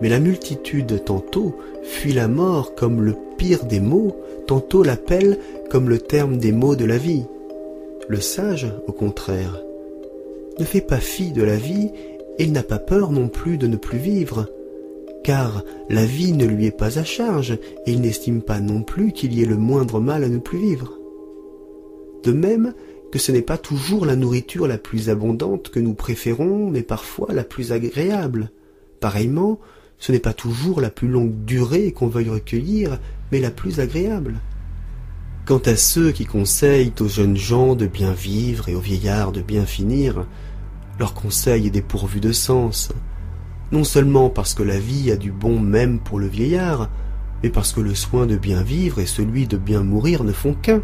[0.01, 4.15] Mais la multitude tantôt fuit la mort comme le pire des maux,
[4.45, 5.37] tantôt l'appelle
[5.69, 7.25] comme le terme des maux de la vie.
[8.07, 9.61] Le sage, au contraire,
[10.59, 11.91] ne fait pas fi de la vie
[12.37, 14.47] et il n'a pas peur non plus de ne plus vivre,
[15.27, 19.11] car la vie ne lui est pas à charge et il n'estime pas non plus
[19.11, 20.93] qu'il y ait le moindre mal à ne plus vivre.
[22.23, 22.73] De même
[23.11, 27.33] que ce n'est pas toujours la nourriture la plus abondante que nous préférons, mais parfois
[27.33, 28.51] la plus agréable.
[29.01, 29.59] Pareillement,
[29.97, 32.97] ce n'est pas toujours la plus longue durée qu'on veuille recueillir,
[33.33, 34.35] mais la plus agréable.
[35.45, 39.41] Quant à ceux qui conseillent aux jeunes gens de bien vivre et aux vieillards de
[39.41, 40.25] bien finir,
[40.99, 42.93] leur conseil est dépourvu de sens,
[43.71, 46.89] non seulement parce que la vie a du bon même pour le vieillard,
[47.43, 50.53] mais parce que le soin de bien vivre et celui de bien mourir ne font
[50.53, 50.81] qu'un.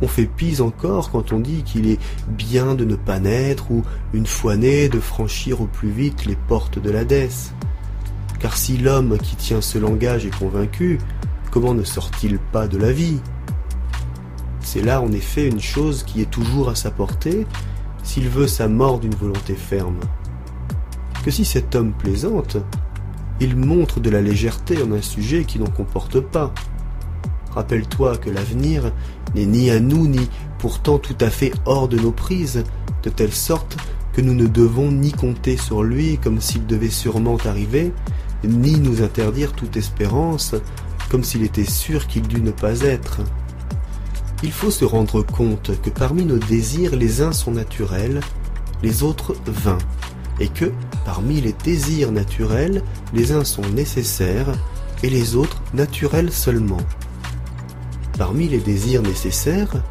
[0.00, 3.82] On fait pis encore quand on dit qu'il est bien de ne pas naître ou,
[4.12, 7.52] une fois né, de franchir au plus vite les portes de l'Hadès.
[8.40, 10.98] Car si l'homme qui tient ce langage est convaincu,
[11.52, 13.20] comment ne sort-il pas de la vie?
[14.60, 17.46] C'est là en effet une chose qui est toujours à sa portée,
[18.02, 20.00] s'il veut sa mort d'une volonté ferme.
[21.22, 22.56] Que si cet homme plaisante,
[23.40, 26.52] il montre de la légèreté en un sujet qui n'en comporte pas.
[27.50, 28.92] Rappelle-toi que l'avenir
[29.34, 32.64] n'est ni à nous ni pourtant tout à fait hors de nos prises,
[33.02, 33.76] de telle sorte
[34.12, 37.92] que nous ne devons ni compter sur lui comme s'il devait sûrement arriver,
[38.44, 40.54] ni nous interdire toute espérance
[41.10, 43.20] comme s'il était sûr qu'il dût ne pas être.
[44.42, 48.20] Il faut se rendre compte que parmi nos désirs les uns sont naturels,
[48.82, 49.78] les autres vains,
[50.40, 50.72] et que,
[51.04, 52.82] parmi les désirs naturels,
[53.12, 54.52] les uns sont nécessaires
[55.02, 56.80] et les autres naturels seulement.
[58.18, 59.82] Parmi les désirs nécessaires,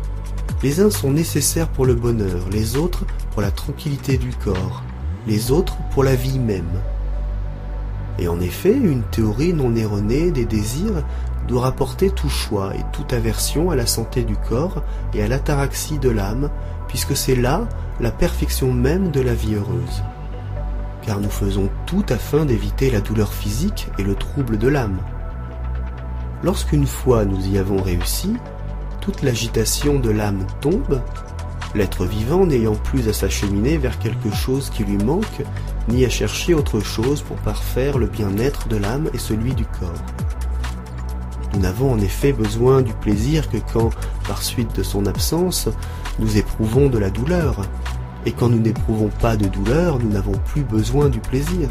[0.63, 4.83] les uns sont nécessaires pour le bonheur, les autres pour la tranquillité du corps,
[5.27, 6.81] les autres pour la vie même.
[8.19, 11.03] Et en effet, une théorie non erronée des désirs
[11.47, 14.83] doit rapporter tout choix et toute aversion à la santé du corps
[15.13, 16.49] et à l'ataraxie de l'âme,
[16.87, 17.67] puisque c'est là
[17.99, 20.03] la perfection même de la vie heureuse.
[21.01, 24.99] Car nous faisons tout afin d'éviter la douleur physique et le trouble de l'âme.
[26.43, 28.35] Lorsqu'une fois nous y avons réussi,
[28.99, 31.01] toute l'agitation de l'âme tombe,
[31.75, 35.43] l'être vivant n'ayant plus à s'acheminer vers quelque chose qui lui manque,
[35.87, 40.03] ni à chercher autre chose pour parfaire le bien-être de l'âme et celui du corps.
[41.53, 43.89] Nous n'avons en effet besoin du plaisir que quand,
[44.27, 45.67] par suite de son absence,
[46.19, 47.61] nous éprouvons de la douleur,
[48.25, 51.69] et quand nous n'éprouvons pas de douleur, nous n'avons plus besoin du plaisir.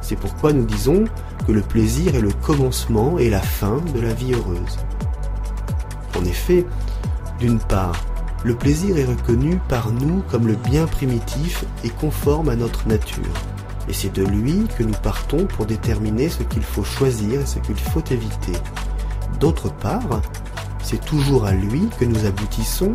[0.00, 1.04] C'est pourquoi nous disons
[1.46, 4.78] que le plaisir est le commencement et la fin de la vie heureuse.
[6.16, 6.64] En effet,
[7.40, 8.04] d'une part,
[8.44, 13.24] le plaisir est reconnu par nous comme le bien primitif et conforme à notre nature.
[13.88, 17.58] Et c'est de lui que nous partons pour déterminer ce qu'il faut choisir et ce
[17.58, 18.52] qu'il faut éviter.
[19.40, 20.20] D'autre part,
[20.82, 22.94] c'est toujours à lui que nous aboutissons,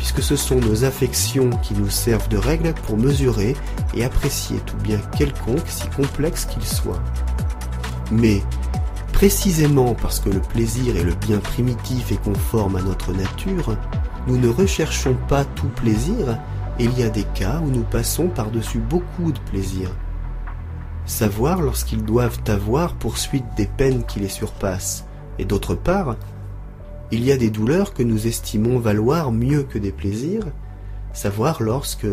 [0.00, 3.54] puisque ce sont nos affections qui nous servent de règle pour mesurer
[3.94, 7.02] et apprécier tout bien quelconque, si complexe qu'il soit.
[8.10, 8.40] Mais,
[9.12, 13.76] précisément parce que le plaisir est le bien primitif et conforme à notre nature,
[14.26, 16.38] nous ne recherchons pas tout plaisir,
[16.78, 19.90] et il y a des cas où nous passons par-dessus beaucoup de plaisir.
[21.04, 25.04] Savoir lorsqu'ils doivent avoir poursuite des peines qui les surpassent,
[25.38, 26.16] et d'autre part,
[27.12, 30.46] il y a des douleurs que nous estimons valoir mieux que des plaisirs,
[31.12, 32.06] savoir lorsque,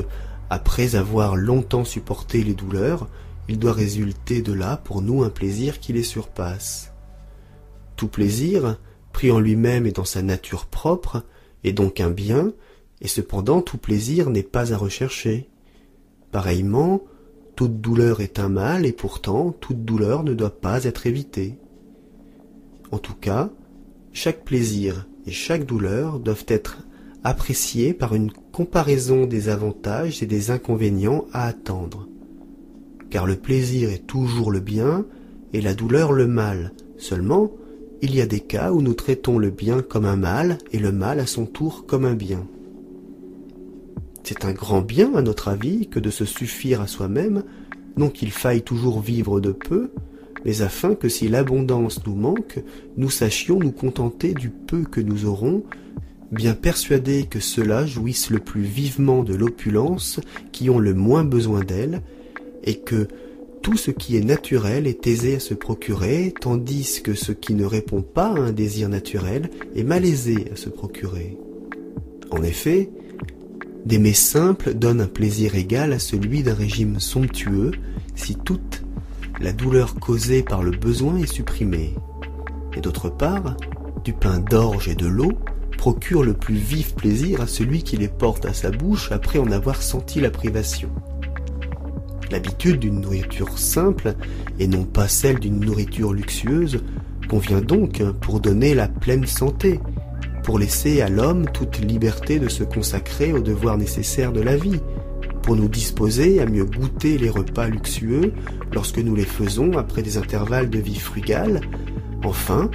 [0.49, 3.07] après avoir longtemps supporté les douleurs,
[3.47, 6.93] il doit résulter de là pour nous un plaisir qui les surpasse.
[7.95, 8.77] Tout plaisir,
[9.13, 11.23] pris en lui-même et dans sa nature propre,
[11.63, 12.53] est donc un bien,
[13.01, 15.49] et cependant tout plaisir n'est pas à rechercher.
[16.31, 17.01] Pareillement,
[17.55, 21.57] toute douleur est un mal, et pourtant toute douleur ne doit pas être évitée.
[22.91, 23.49] En tout cas,
[24.17, 26.79] chaque plaisir et chaque douleur doivent être
[27.23, 32.07] appréciés par une comparaison des avantages et des inconvénients à attendre.
[33.11, 35.05] Car le plaisir est toujours le bien
[35.53, 36.73] et la douleur le mal.
[36.97, 37.51] Seulement,
[38.01, 40.91] il y a des cas où nous traitons le bien comme un mal et le
[40.91, 42.47] mal à son tour comme un bien.
[44.23, 47.43] C'est un grand bien, à notre avis, que de se suffire à soi-même,
[47.97, 49.91] non qu'il faille toujours vivre de peu,
[50.45, 52.59] mais afin que si l'abondance nous manque,
[52.95, 55.63] nous sachions nous contenter du peu que nous aurons,
[56.31, 60.19] bien persuadés que ceux-là jouissent le plus vivement de l'opulence,
[60.51, 62.01] qui ont le moins besoin d'elle,
[62.63, 63.07] et que
[63.61, 67.65] tout ce qui est naturel est aisé à se procurer, tandis que ce qui ne
[67.65, 71.37] répond pas à un désir naturel est malaisé à se procurer.
[72.29, 72.89] En effet,
[73.87, 77.71] D'aimer simple donne un plaisir égal à celui d'un régime somptueux
[78.15, 78.83] si toute
[79.39, 81.93] la douleur causée par le besoin est supprimée.
[82.75, 83.55] Et d'autre part,
[84.03, 85.33] du pain d'orge et de l'eau
[85.77, 89.51] procure le plus vif plaisir à celui qui les porte à sa bouche après en
[89.51, 90.89] avoir senti la privation.
[92.31, 94.15] L'habitude d'une nourriture simple
[94.59, 96.83] et non pas celle d'une nourriture luxueuse
[97.29, 99.79] convient donc pour donner la pleine santé,
[100.43, 104.79] pour laisser à l'homme toute liberté de se consacrer aux devoirs nécessaires de la vie,
[105.47, 108.33] pour nous disposer à mieux goûter les repas luxueux
[108.73, 111.61] lorsque nous les faisons après des intervalles de vie frugale,
[112.25, 112.69] enfin,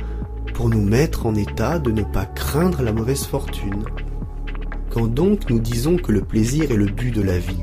[0.54, 3.84] pour nous mettre en état de ne pas craindre la mauvaise fortune.
[4.88, 7.62] Quand donc nous disons que le plaisir est le but de la vie,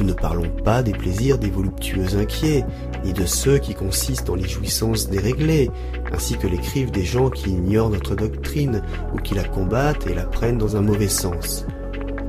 [0.00, 2.64] nous ne parlons pas des plaisirs des voluptueux inquiets,
[3.04, 5.70] ni de ceux qui consistent dans les jouissances déréglées,
[6.12, 8.82] ainsi que l'écrivent des gens qui ignorent notre doctrine
[9.14, 11.64] ou qui la combattent et la prennent dans un mauvais sens.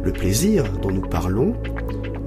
[0.03, 1.55] Le plaisir dont nous parlons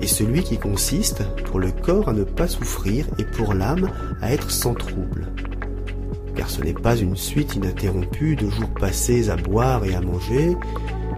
[0.03, 3.89] est celui qui consiste pour le corps à ne pas souffrir et pour l'âme
[4.21, 5.29] à être sans trouble.
[6.35, 10.57] Car ce n'est pas une suite ininterrompue de jours passés à boire et à manger,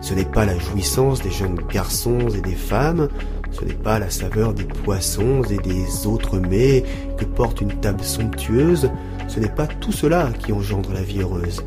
[0.00, 3.08] ce n'est pas la jouissance des jeunes garçons et des femmes,
[3.52, 6.84] ce n'est pas la saveur des poissons et des autres mets
[7.16, 8.90] que porte une table somptueuse,
[9.28, 11.64] ce n'est pas tout cela qui engendre la vie heureuse.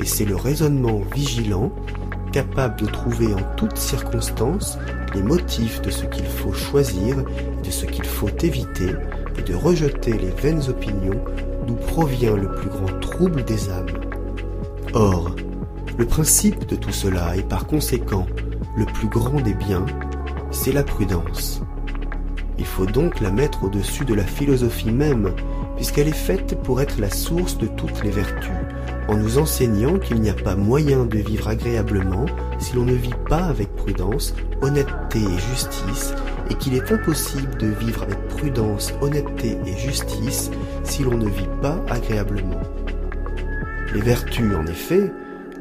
[0.00, 1.72] Et c'est le raisonnement vigilant,
[2.32, 4.78] capable de trouver en toutes circonstances
[5.14, 7.16] les motifs de ce qu'il faut choisir,
[7.62, 8.90] de ce qu'il faut éviter,
[9.38, 11.22] et de rejeter les vaines opinions
[11.66, 13.86] d'où provient le plus grand trouble des âmes.
[14.94, 15.34] Or,
[15.98, 18.26] le principe de tout cela est par conséquent
[18.76, 19.84] le plus grand des biens,
[20.50, 21.60] c'est la prudence.
[22.58, 25.34] Il faut donc la mettre au-dessus de la philosophie même,
[25.76, 28.50] puisqu'elle est faite pour être la source de toutes les vertus,
[29.12, 32.24] en nous enseignant qu'il n'y a pas moyen de vivre agréablement
[32.58, 36.14] si l'on ne vit pas avec prudence, honnêteté et justice,
[36.48, 40.50] et qu'il est impossible de vivre avec prudence, honnêteté et justice
[40.82, 42.62] si l'on ne vit pas agréablement.
[43.94, 45.12] Les vertus, en effet,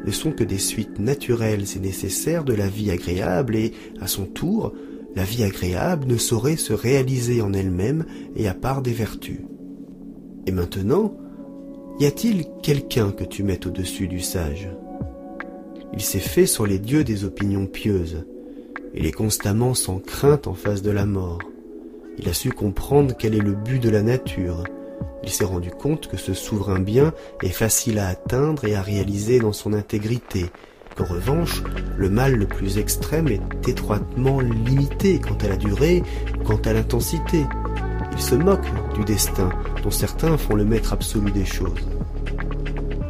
[0.06, 4.26] ne sont que des suites naturelles et nécessaires de la vie agréable et, à son
[4.26, 4.74] tour,
[5.14, 8.06] la vie agréable ne saurait se réaliser en elle-même
[8.38, 9.42] et à part des vertus.
[10.48, 11.18] Et maintenant,
[12.00, 14.70] y a-t-il quelqu'un que tu mettes au-dessus du sage?
[15.94, 18.26] Il s'est fait sur les dieux des opinions pieuses.
[18.94, 21.40] Il est constamment sans crainte en face de la mort.
[22.18, 24.64] Il a su comprendre quel est le but de la nature,
[25.24, 27.14] il s'est rendu compte que ce souverain bien
[27.44, 30.48] est facile à atteindre et à réaliser dans son intégrité,
[30.96, 31.62] qu'en revanche,
[31.98, 36.04] le mal le plus extrême est étroitement limité quant à la durée,
[36.44, 37.46] quant à l'intensité.
[38.12, 39.50] Il se moque du destin,
[39.84, 41.88] dont certains font le maître absolu des choses.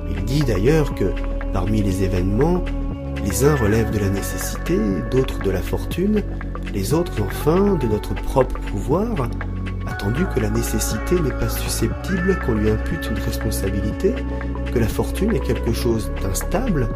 [0.10, 1.12] Il dit d'ailleurs que,
[1.54, 2.64] parmi les événements,
[3.24, 4.78] les uns relèvent de la nécessité,
[5.12, 6.24] d'autres de la fortune,
[6.74, 9.30] les autres enfin de notre propre pouvoir,
[9.88, 14.14] attendu que la nécessité n'est pas susceptible qu'on lui impute une responsabilité,
[14.74, 16.88] que la fortune est quelque chose d'instable,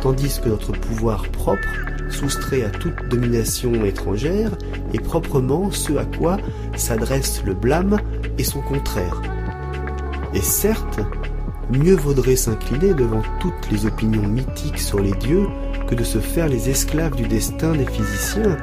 [0.00, 1.68] tandis que notre pouvoir propre,
[2.10, 4.50] soustrait à toute domination étrangère,
[4.92, 6.38] est proprement ce à quoi
[6.76, 7.98] s'adresse le blâme
[8.38, 9.20] et son contraire.
[10.34, 11.00] Et certes,
[11.70, 15.46] mieux vaudrait s'incliner devant toutes les opinions mythiques sur les dieux
[15.86, 18.56] que de se faire les esclaves du destin des physiciens,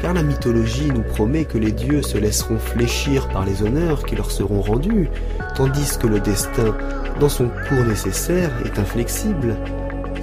[0.00, 4.16] car la mythologie nous promet que les dieux se laisseront fléchir par les honneurs qui
[4.16, 5.08] leur seront rendus,
[5.56, 6.74] tandis que le destin,
[7.18, 9.56] dans son cours nécessaire, est inflexible.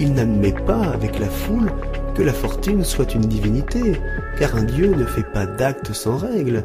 [0.00, 1.72] Il n'admet pas avec la foule
[2.14, 3.94] que la fortune soit une divinité,
[4.38, 6.64] car un dieu ne fait pas d'actes sans règle,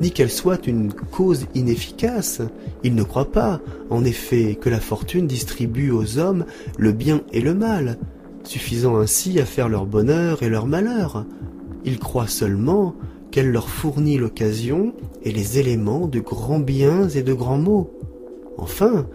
[0.00, 2.42] ni qu'elle soit une cause inefficace.
[2.82, 3.60] Il ne croit pas,
[3.90, 6.44] en effet, que la fortune distribue aux hommes
[6.76, 7.98] le bien et le mal,
[8.42, 11.24] suffisant ainsi à faire leur bonheur et leur malheur.
[11.84, 12.96] Il croit seulement
[13.30, 17.92] qu'elle leur fournit l'occasion et les éléments de grands biens et de grands maux.
[18.58, 19.06] Enfin,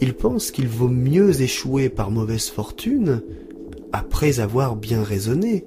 [0.00, 3.22] il pense qu'il vaut mieux échouer par mauvaise fortune,
[3.92, 5.64] après avoir bien raisonné,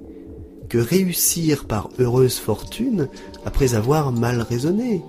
[0.68, 3.08] que réussir par heureuse fortune
[3.44, 5.02] après avoir mal raisonné.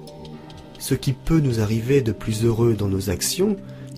[0.77, 3.55] Ce qui peut nous arriver de plus heureux dans nos actions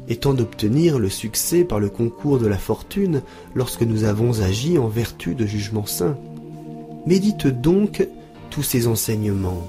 [0.08, 3.24] étant d'obtenir le succès par le concours de la fortune
[3.56, 6.18] lorsque nous avons agi en vertu de jugements saints.
[7.08, 8.08] Médite donc
[8.52, 9.66] tous ces enseignements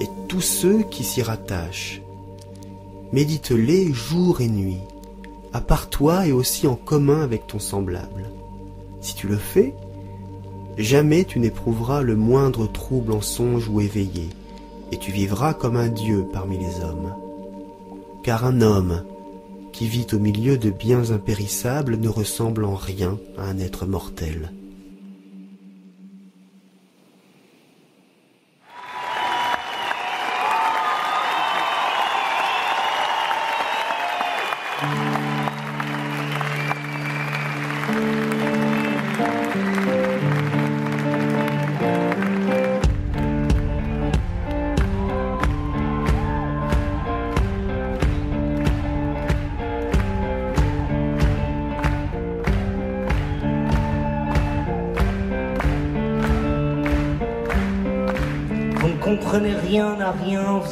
[0.00, 2.02] et tous ceux qui s'y rattachent.
[3.12, 4.82] Médite-les jour et nuit,
[5.54, 8.28] à part toi et aussi en commun avec ton semblable.
[9.00, 9.74] Si tu le fais,
[10.76, 14.28] jamais tu n'éprouveras le moindre trouble en songe ou éveillé,
[14.92, 17.14] et tu vivras comme un Dieu parmi les hommes.
[18.22, 19.02] Car un homme
[19.72, 24.52] qui vit au milieu de biens impérissables ne ressemble en rien à un être mortel.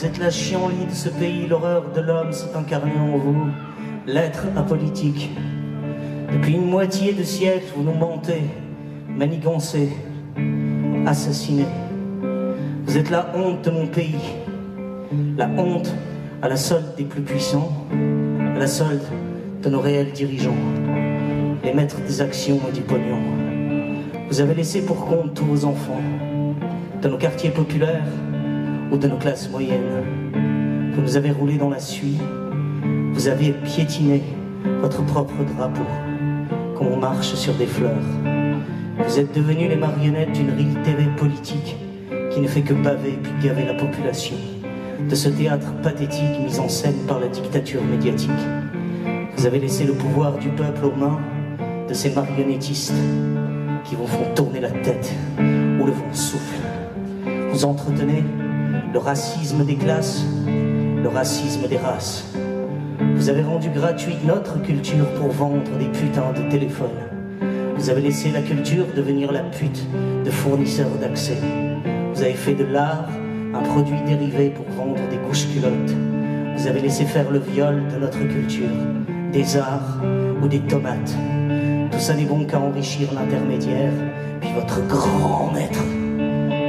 [0.06, 3.46] Êtes la chienlit de ce pays, l'horreur de l'homme s'est incarnée en vous,
[4.06, 5.30] l'être apolitique.
[6.32, 8.42] Depuis une moitié de siècle, vous nous mentez,
[9.08, 9.90] manigancez,
[11.06, 11.66] assassinez.
[12.84, 14.20] Vous êtes la honte de mon pays,
[15.36, 15.92] la honte
[16.40, 17.72] à la solde des plus puissants,
[18.54, 19.02] à la solde
[19.62, 20.62] de nos réels dirigeants,
[21.64, 23.18] les maîtres des actions et du pognon.
[24.28, 26.00] Vous avez laissé pour compte tous vos enfants,
[27.02, 28.06] de nos quartiers populaires
[28.90, 30.92] ou de nos classes moyennes.
[30.94, 32.18] Vous nous avez roulés dans la suie,
[33.12, 34.22] vous avez piétiné
[34.80, 35.86] votre propre drapeau,
[36.76, 37.92] comme on marche sur des fleurs.
[38.98, 41.76] Vous êtes devenus les marionnettes d'une rille TV politique
[42.32, 44.36] qui ne fait que baver puis gaver la population
[45.08, 48.30] de ce théâtre pathétique mis en scène par la dictature médiatique.
[49.36, 51.20] Vous avez laissé le pouvoir du peuple aux mains
[51.88, 52.94] de ces marionnettistes
[53.84, 56.56] qui vous font tourner la tête où le vent souffle.
[57.52, 58.24] Vous entretenez
[58.96, 62.32] le racisme des classes, le racisme des races.
[63.14, 67.02] Vous avez rendu gratuite notre culture pour vendre des putains de téléphones.
[67.76, 69.86] Vous avez laissé la culture devenir la pute
[70.24, 71.36] de fournisseurs d'accès.
[72.14, 73.10] Vous avez fait de l'art
[73.52, 75.94] un produit dérivé pour vendre des couches culottes.
[76.56, 78.78] Vous avez laissé faire le viol de notre culture,
[79.30, 80.00] des arts
[80.42, 81.14] ou des tomates.
[81.92, 83.92] Tout ça n'est bon qu'à enrichir l'intermédiaire,
[84.40, 85.84] puis votre grand maître,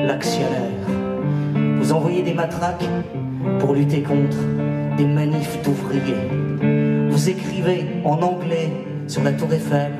[0.05, 0.96] l'actionnaire.
[1.87, 2.83] Vous envoyez des matraques
[3.61, 4.35] pour lutter contre
[4.97, 7.07] des manifs d'ouvriers.
[7.09, 8.73] Vous écrivez en anglais
[9.07, 9.93] sur la tour Eiffel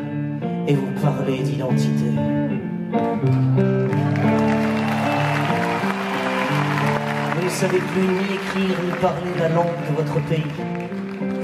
[0.67, 2.11] et vous parlez d'identité.
[7.31, 10.43] Vous ne savez plus ni écrire ni parler la langue de votre pays.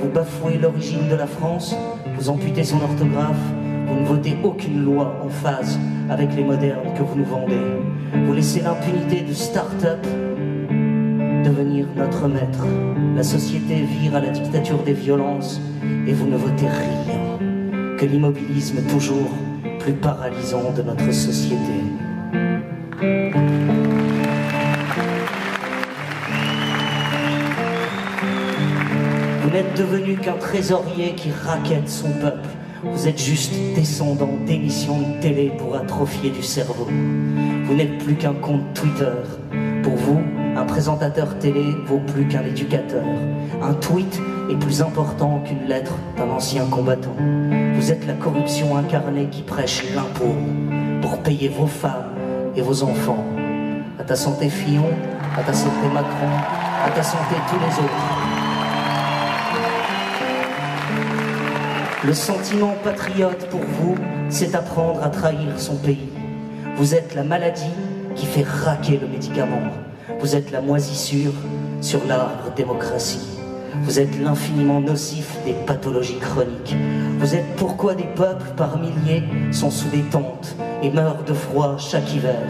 [0.01, 1.73] Vous bafouez l'origine de la France,
[2.17, 3.39] vous amputez son orthographe,
[3.87, 5.79] vous ne votez aucune loi en phase
[6.09, 7.61] avec les modernes que vous nous vendez.
[8.25, 10.05] Vous laissez l'impunité de start-up
[11.43, 12.65] devenir notre maître.
[13.15, 15.61] La société vire à la dictature des violences
[16.07, 19.29] et vous ne votez rien que l'immobilisme toujours
[19.79, 21.57] plus paralysant de notre société.
[29.41, 32.49] Vous n'êtes devenu qu'un trésorier qui raquette son peuple.
[32.83, 36.87] Vous êtes juste descendant d'émissions de télé pour atrophier du cerveau.
[37.65, 39.11] Vous n'êtes plus qu'un compte Twitter.
[39.83, 40.21] Pour vous,
[40.73, 43.03] présentateur télé vaut plus qu'un éducateur.
[43.61, 44.19] Un tweet
[44.49, 47.15] est plus important qu'une lettre d'un ancien combattant.
[47.75, 50.35] Vous êtes la corruption incarnée qui prêche l'impôt
[50.99, 52.15] pour payer vos femmes
[52.55, 53.23] et vos enfants.
[53.99, 54.89] À ta santé Fillon,
[55.37, 56.33] à ta santé Macron,
[56.83, 58.03] à ta santé tous les autres.
[62.03, 63.95] Le sentiment patriote pour vous,
[64.29, 66.09] c'est apprendre à trahir son pays.
[66.77, 67.75] Vous êtes la maladie
[68.15, 69.61] qui fait raquer le médicament.
[70.19, 71.33] Vous êtes la moisissure
[71.81, 73.39] sur l'arbre démocratie.
[73.83, 76.75] Vous êtes l'infiniment nocif des pathologies chroniques.
[77.19, 81.77] Vous êtes pourquoi des peuples par milliers sont sous des tentes et meurent de froid
[81.77, 82.41] chaque hiver.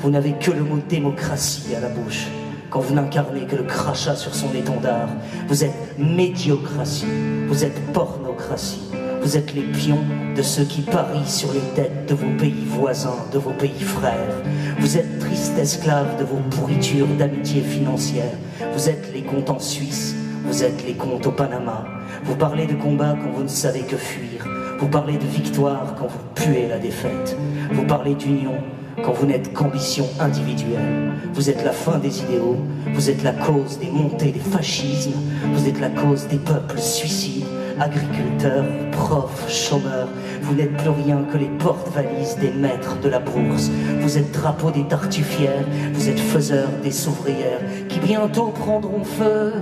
[0.00, 2.28] Vous n'avez que le mot démocratie à la bouche
[2.70, 5.08] quand vous n'incarnez que le crachat sur son étendard.
[5.48, 7.06] Vous êtes médiocratie,
[7.46, 8.80] vous êtes pornocratie.
[9.22, 10.02] Vous êtes les pions
[10.36, 14.42] de ceux qui parient sur les têtes de vos pays voisins, de vos pays frères.
[14.80, 18.32] Vous êtes triste esclave de vos pourritures d'amitié financière.
[18.74, 21.84] Vous êtes les comptes en Suisse, vous êtes les comptes au Panama.
[22.24, 24.44] Vous parlez de combat quand vous ne savez que fuir.
[24.80, 27.36] Vous parlez de victoire quand vous puez la défaite.
[27.70, 28.56] Vous parlez d'union
[29.04, 31.12] quand vous n'êtes qu'ambition individuelle.
[31.32, 32.58] Vous êtes la fin des idéaux,
[32.92, 35.12] vous êtes la cause des montées des fascismes,
[35.54, 37.44] vous êtes la cause des peuples suicides,
[37.82, 40.08] agriculteurs, profs, chômeurs.
[40.42, 43.70] Vous n'êtes plus rien que les porte-valises des maîtres de la bourse.
[44.00, 49.52] Vous êtes drapeau des tartufières, vous êtes faiseurs des ouvrières qui bientôt prendront feu.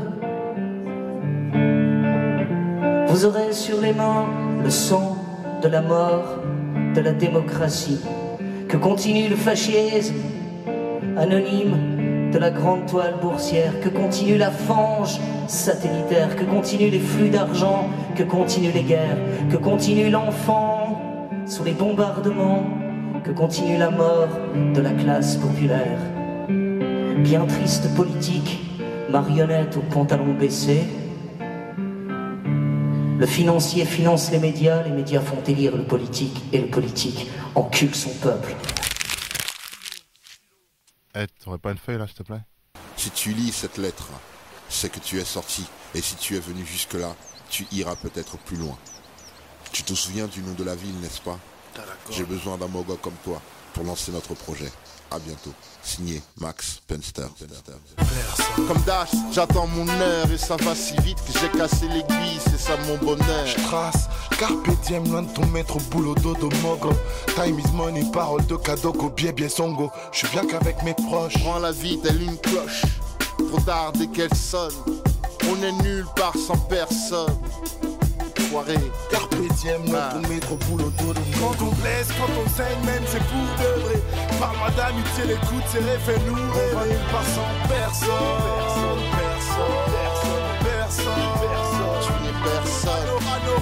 [3.09, 4.27] Vous aurez sur les mains
[4.63, 5.17] le sang
[5.63, 6.39] de la mort,
[6.95, 8.01] de la démocratie.
[8.69, 10.15] Que continue le fascisme
[11.17, 12.00] anonyme
[12.33, 17.89] de la grande toile boursière, que continue la fange satellitaire, que continuent les flux d'argent,
[18.17, 19.19] que continuent les guerres,
[19.51, 21.01] que continue l'enfant
[21.47, 22.65] sous les bombardements,
[23.25, 24.29] que continue la mort
[24.75, 25.99] de la classe populaire.
[27.19, 28.61] Bien triste politique,
[29.11, 30.85] marionnette aux pantalons baissés,
[33.21, 37.95] Le financier finance les médias, les médias font élire le politique et le politique encule
[37.95, 38.55] son peuple.
[41.21, 42.41] Eh, t'aurais pas une feuille là, s'il te plaît?
[42.97, 44.09] Si tu lis cette lettre,
[44.71, 45.67] c'est que tu es sorti.
[45.95, 47.15] Et si tu es venu jusque-là,
[47.51, 48.79] tu iras peut-être plus loin.
[49.71, 51.39] Tu te souviens du nom de la ville, n'est-ce pas?
[52.11, 53.43] J'ai besoin d'un mogo comme toi
[53.75, 54.73] pour lancer notre projet.
[55.13, 55.51] À bientôt.
[55.83, 57.27] Signé Max Penster.
[58.69, 62.61] Comme Dash, j'attends mon heure et ça va si vite que j'ai cassé l'aiguille, c'est
[62.61, 63.47] ça mon bonheur.
[63.47, 64.09] Je trace,
[64.39, 66.93] carpe diem, loin de ton maître boulot dodo mogro.
[67.35, 69.91] Time is money, parole de Kadoko, bien bien songo.
[70.13, 71.43] Je suis bien qu'avec mes proches.
[71.43, 72.83] Prends la vie telle une cloche,
[73.49, 74.75] trop tard dès qu'elle sonne.
[75.49, 77.37] On est nulle part sans personne.
[78.51, 78.75] Foiré.
[79.11, 83.23] Carpe diem, de ton maître boulot dodo Quand on blesse, quand on saigne, même c'est
[83.31, 84.03] pour de vrai.
[84.41, 88.11] Parle-moi d'amitié, l'écoute, c'est nous va nulle part sans personne.
[89.15, 91.95] Personne, personne, personne, personne.
[92.03, 93.07] Tu n'es personne.
[93.07, 93.55] Ano, ano,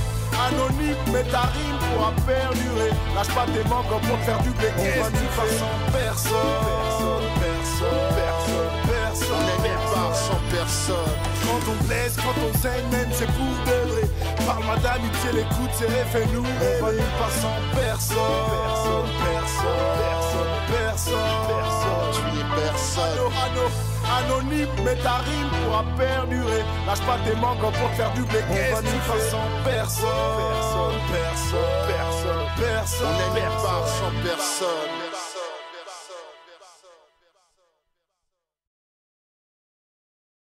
[0.48, 2.92] anonyme, mais ta rime pourra perdurer.
[3.14, 4.72] Lâche pas tes manques pour te faire du blé.
[4.72, 6.56] On va nulle part sans personne?
[6.88, 9.36] Personne, personne, personne, personne.
[9.36, 11.12] On est nulle part sans personne.
[11.44, 14.07] Quand on blesse, quand on saigne, même c'est pour de vrai.
[14.48, 18.16] Parle-moi d'amitié, l'écoute, c'est fait nous On va nulle part sans personne.
[18.64, 22.08] Personne, personne, personne, personne, personne.
[22.16, 23.18] Tu n'es personne.
[23.18, 23.64] Ano, ano,
[24.08, 26.64] anonyme, mais ta rime pourra perdurer.
[26.86, 28.40] Lâche pas tes manques pour faire du blé.
[28.48, 30.08] On va nulle part sans personne.
[30.48, 33.08] Personne, personne, personne, personne.
[33.12, 35.07] On est nulle part sans personne.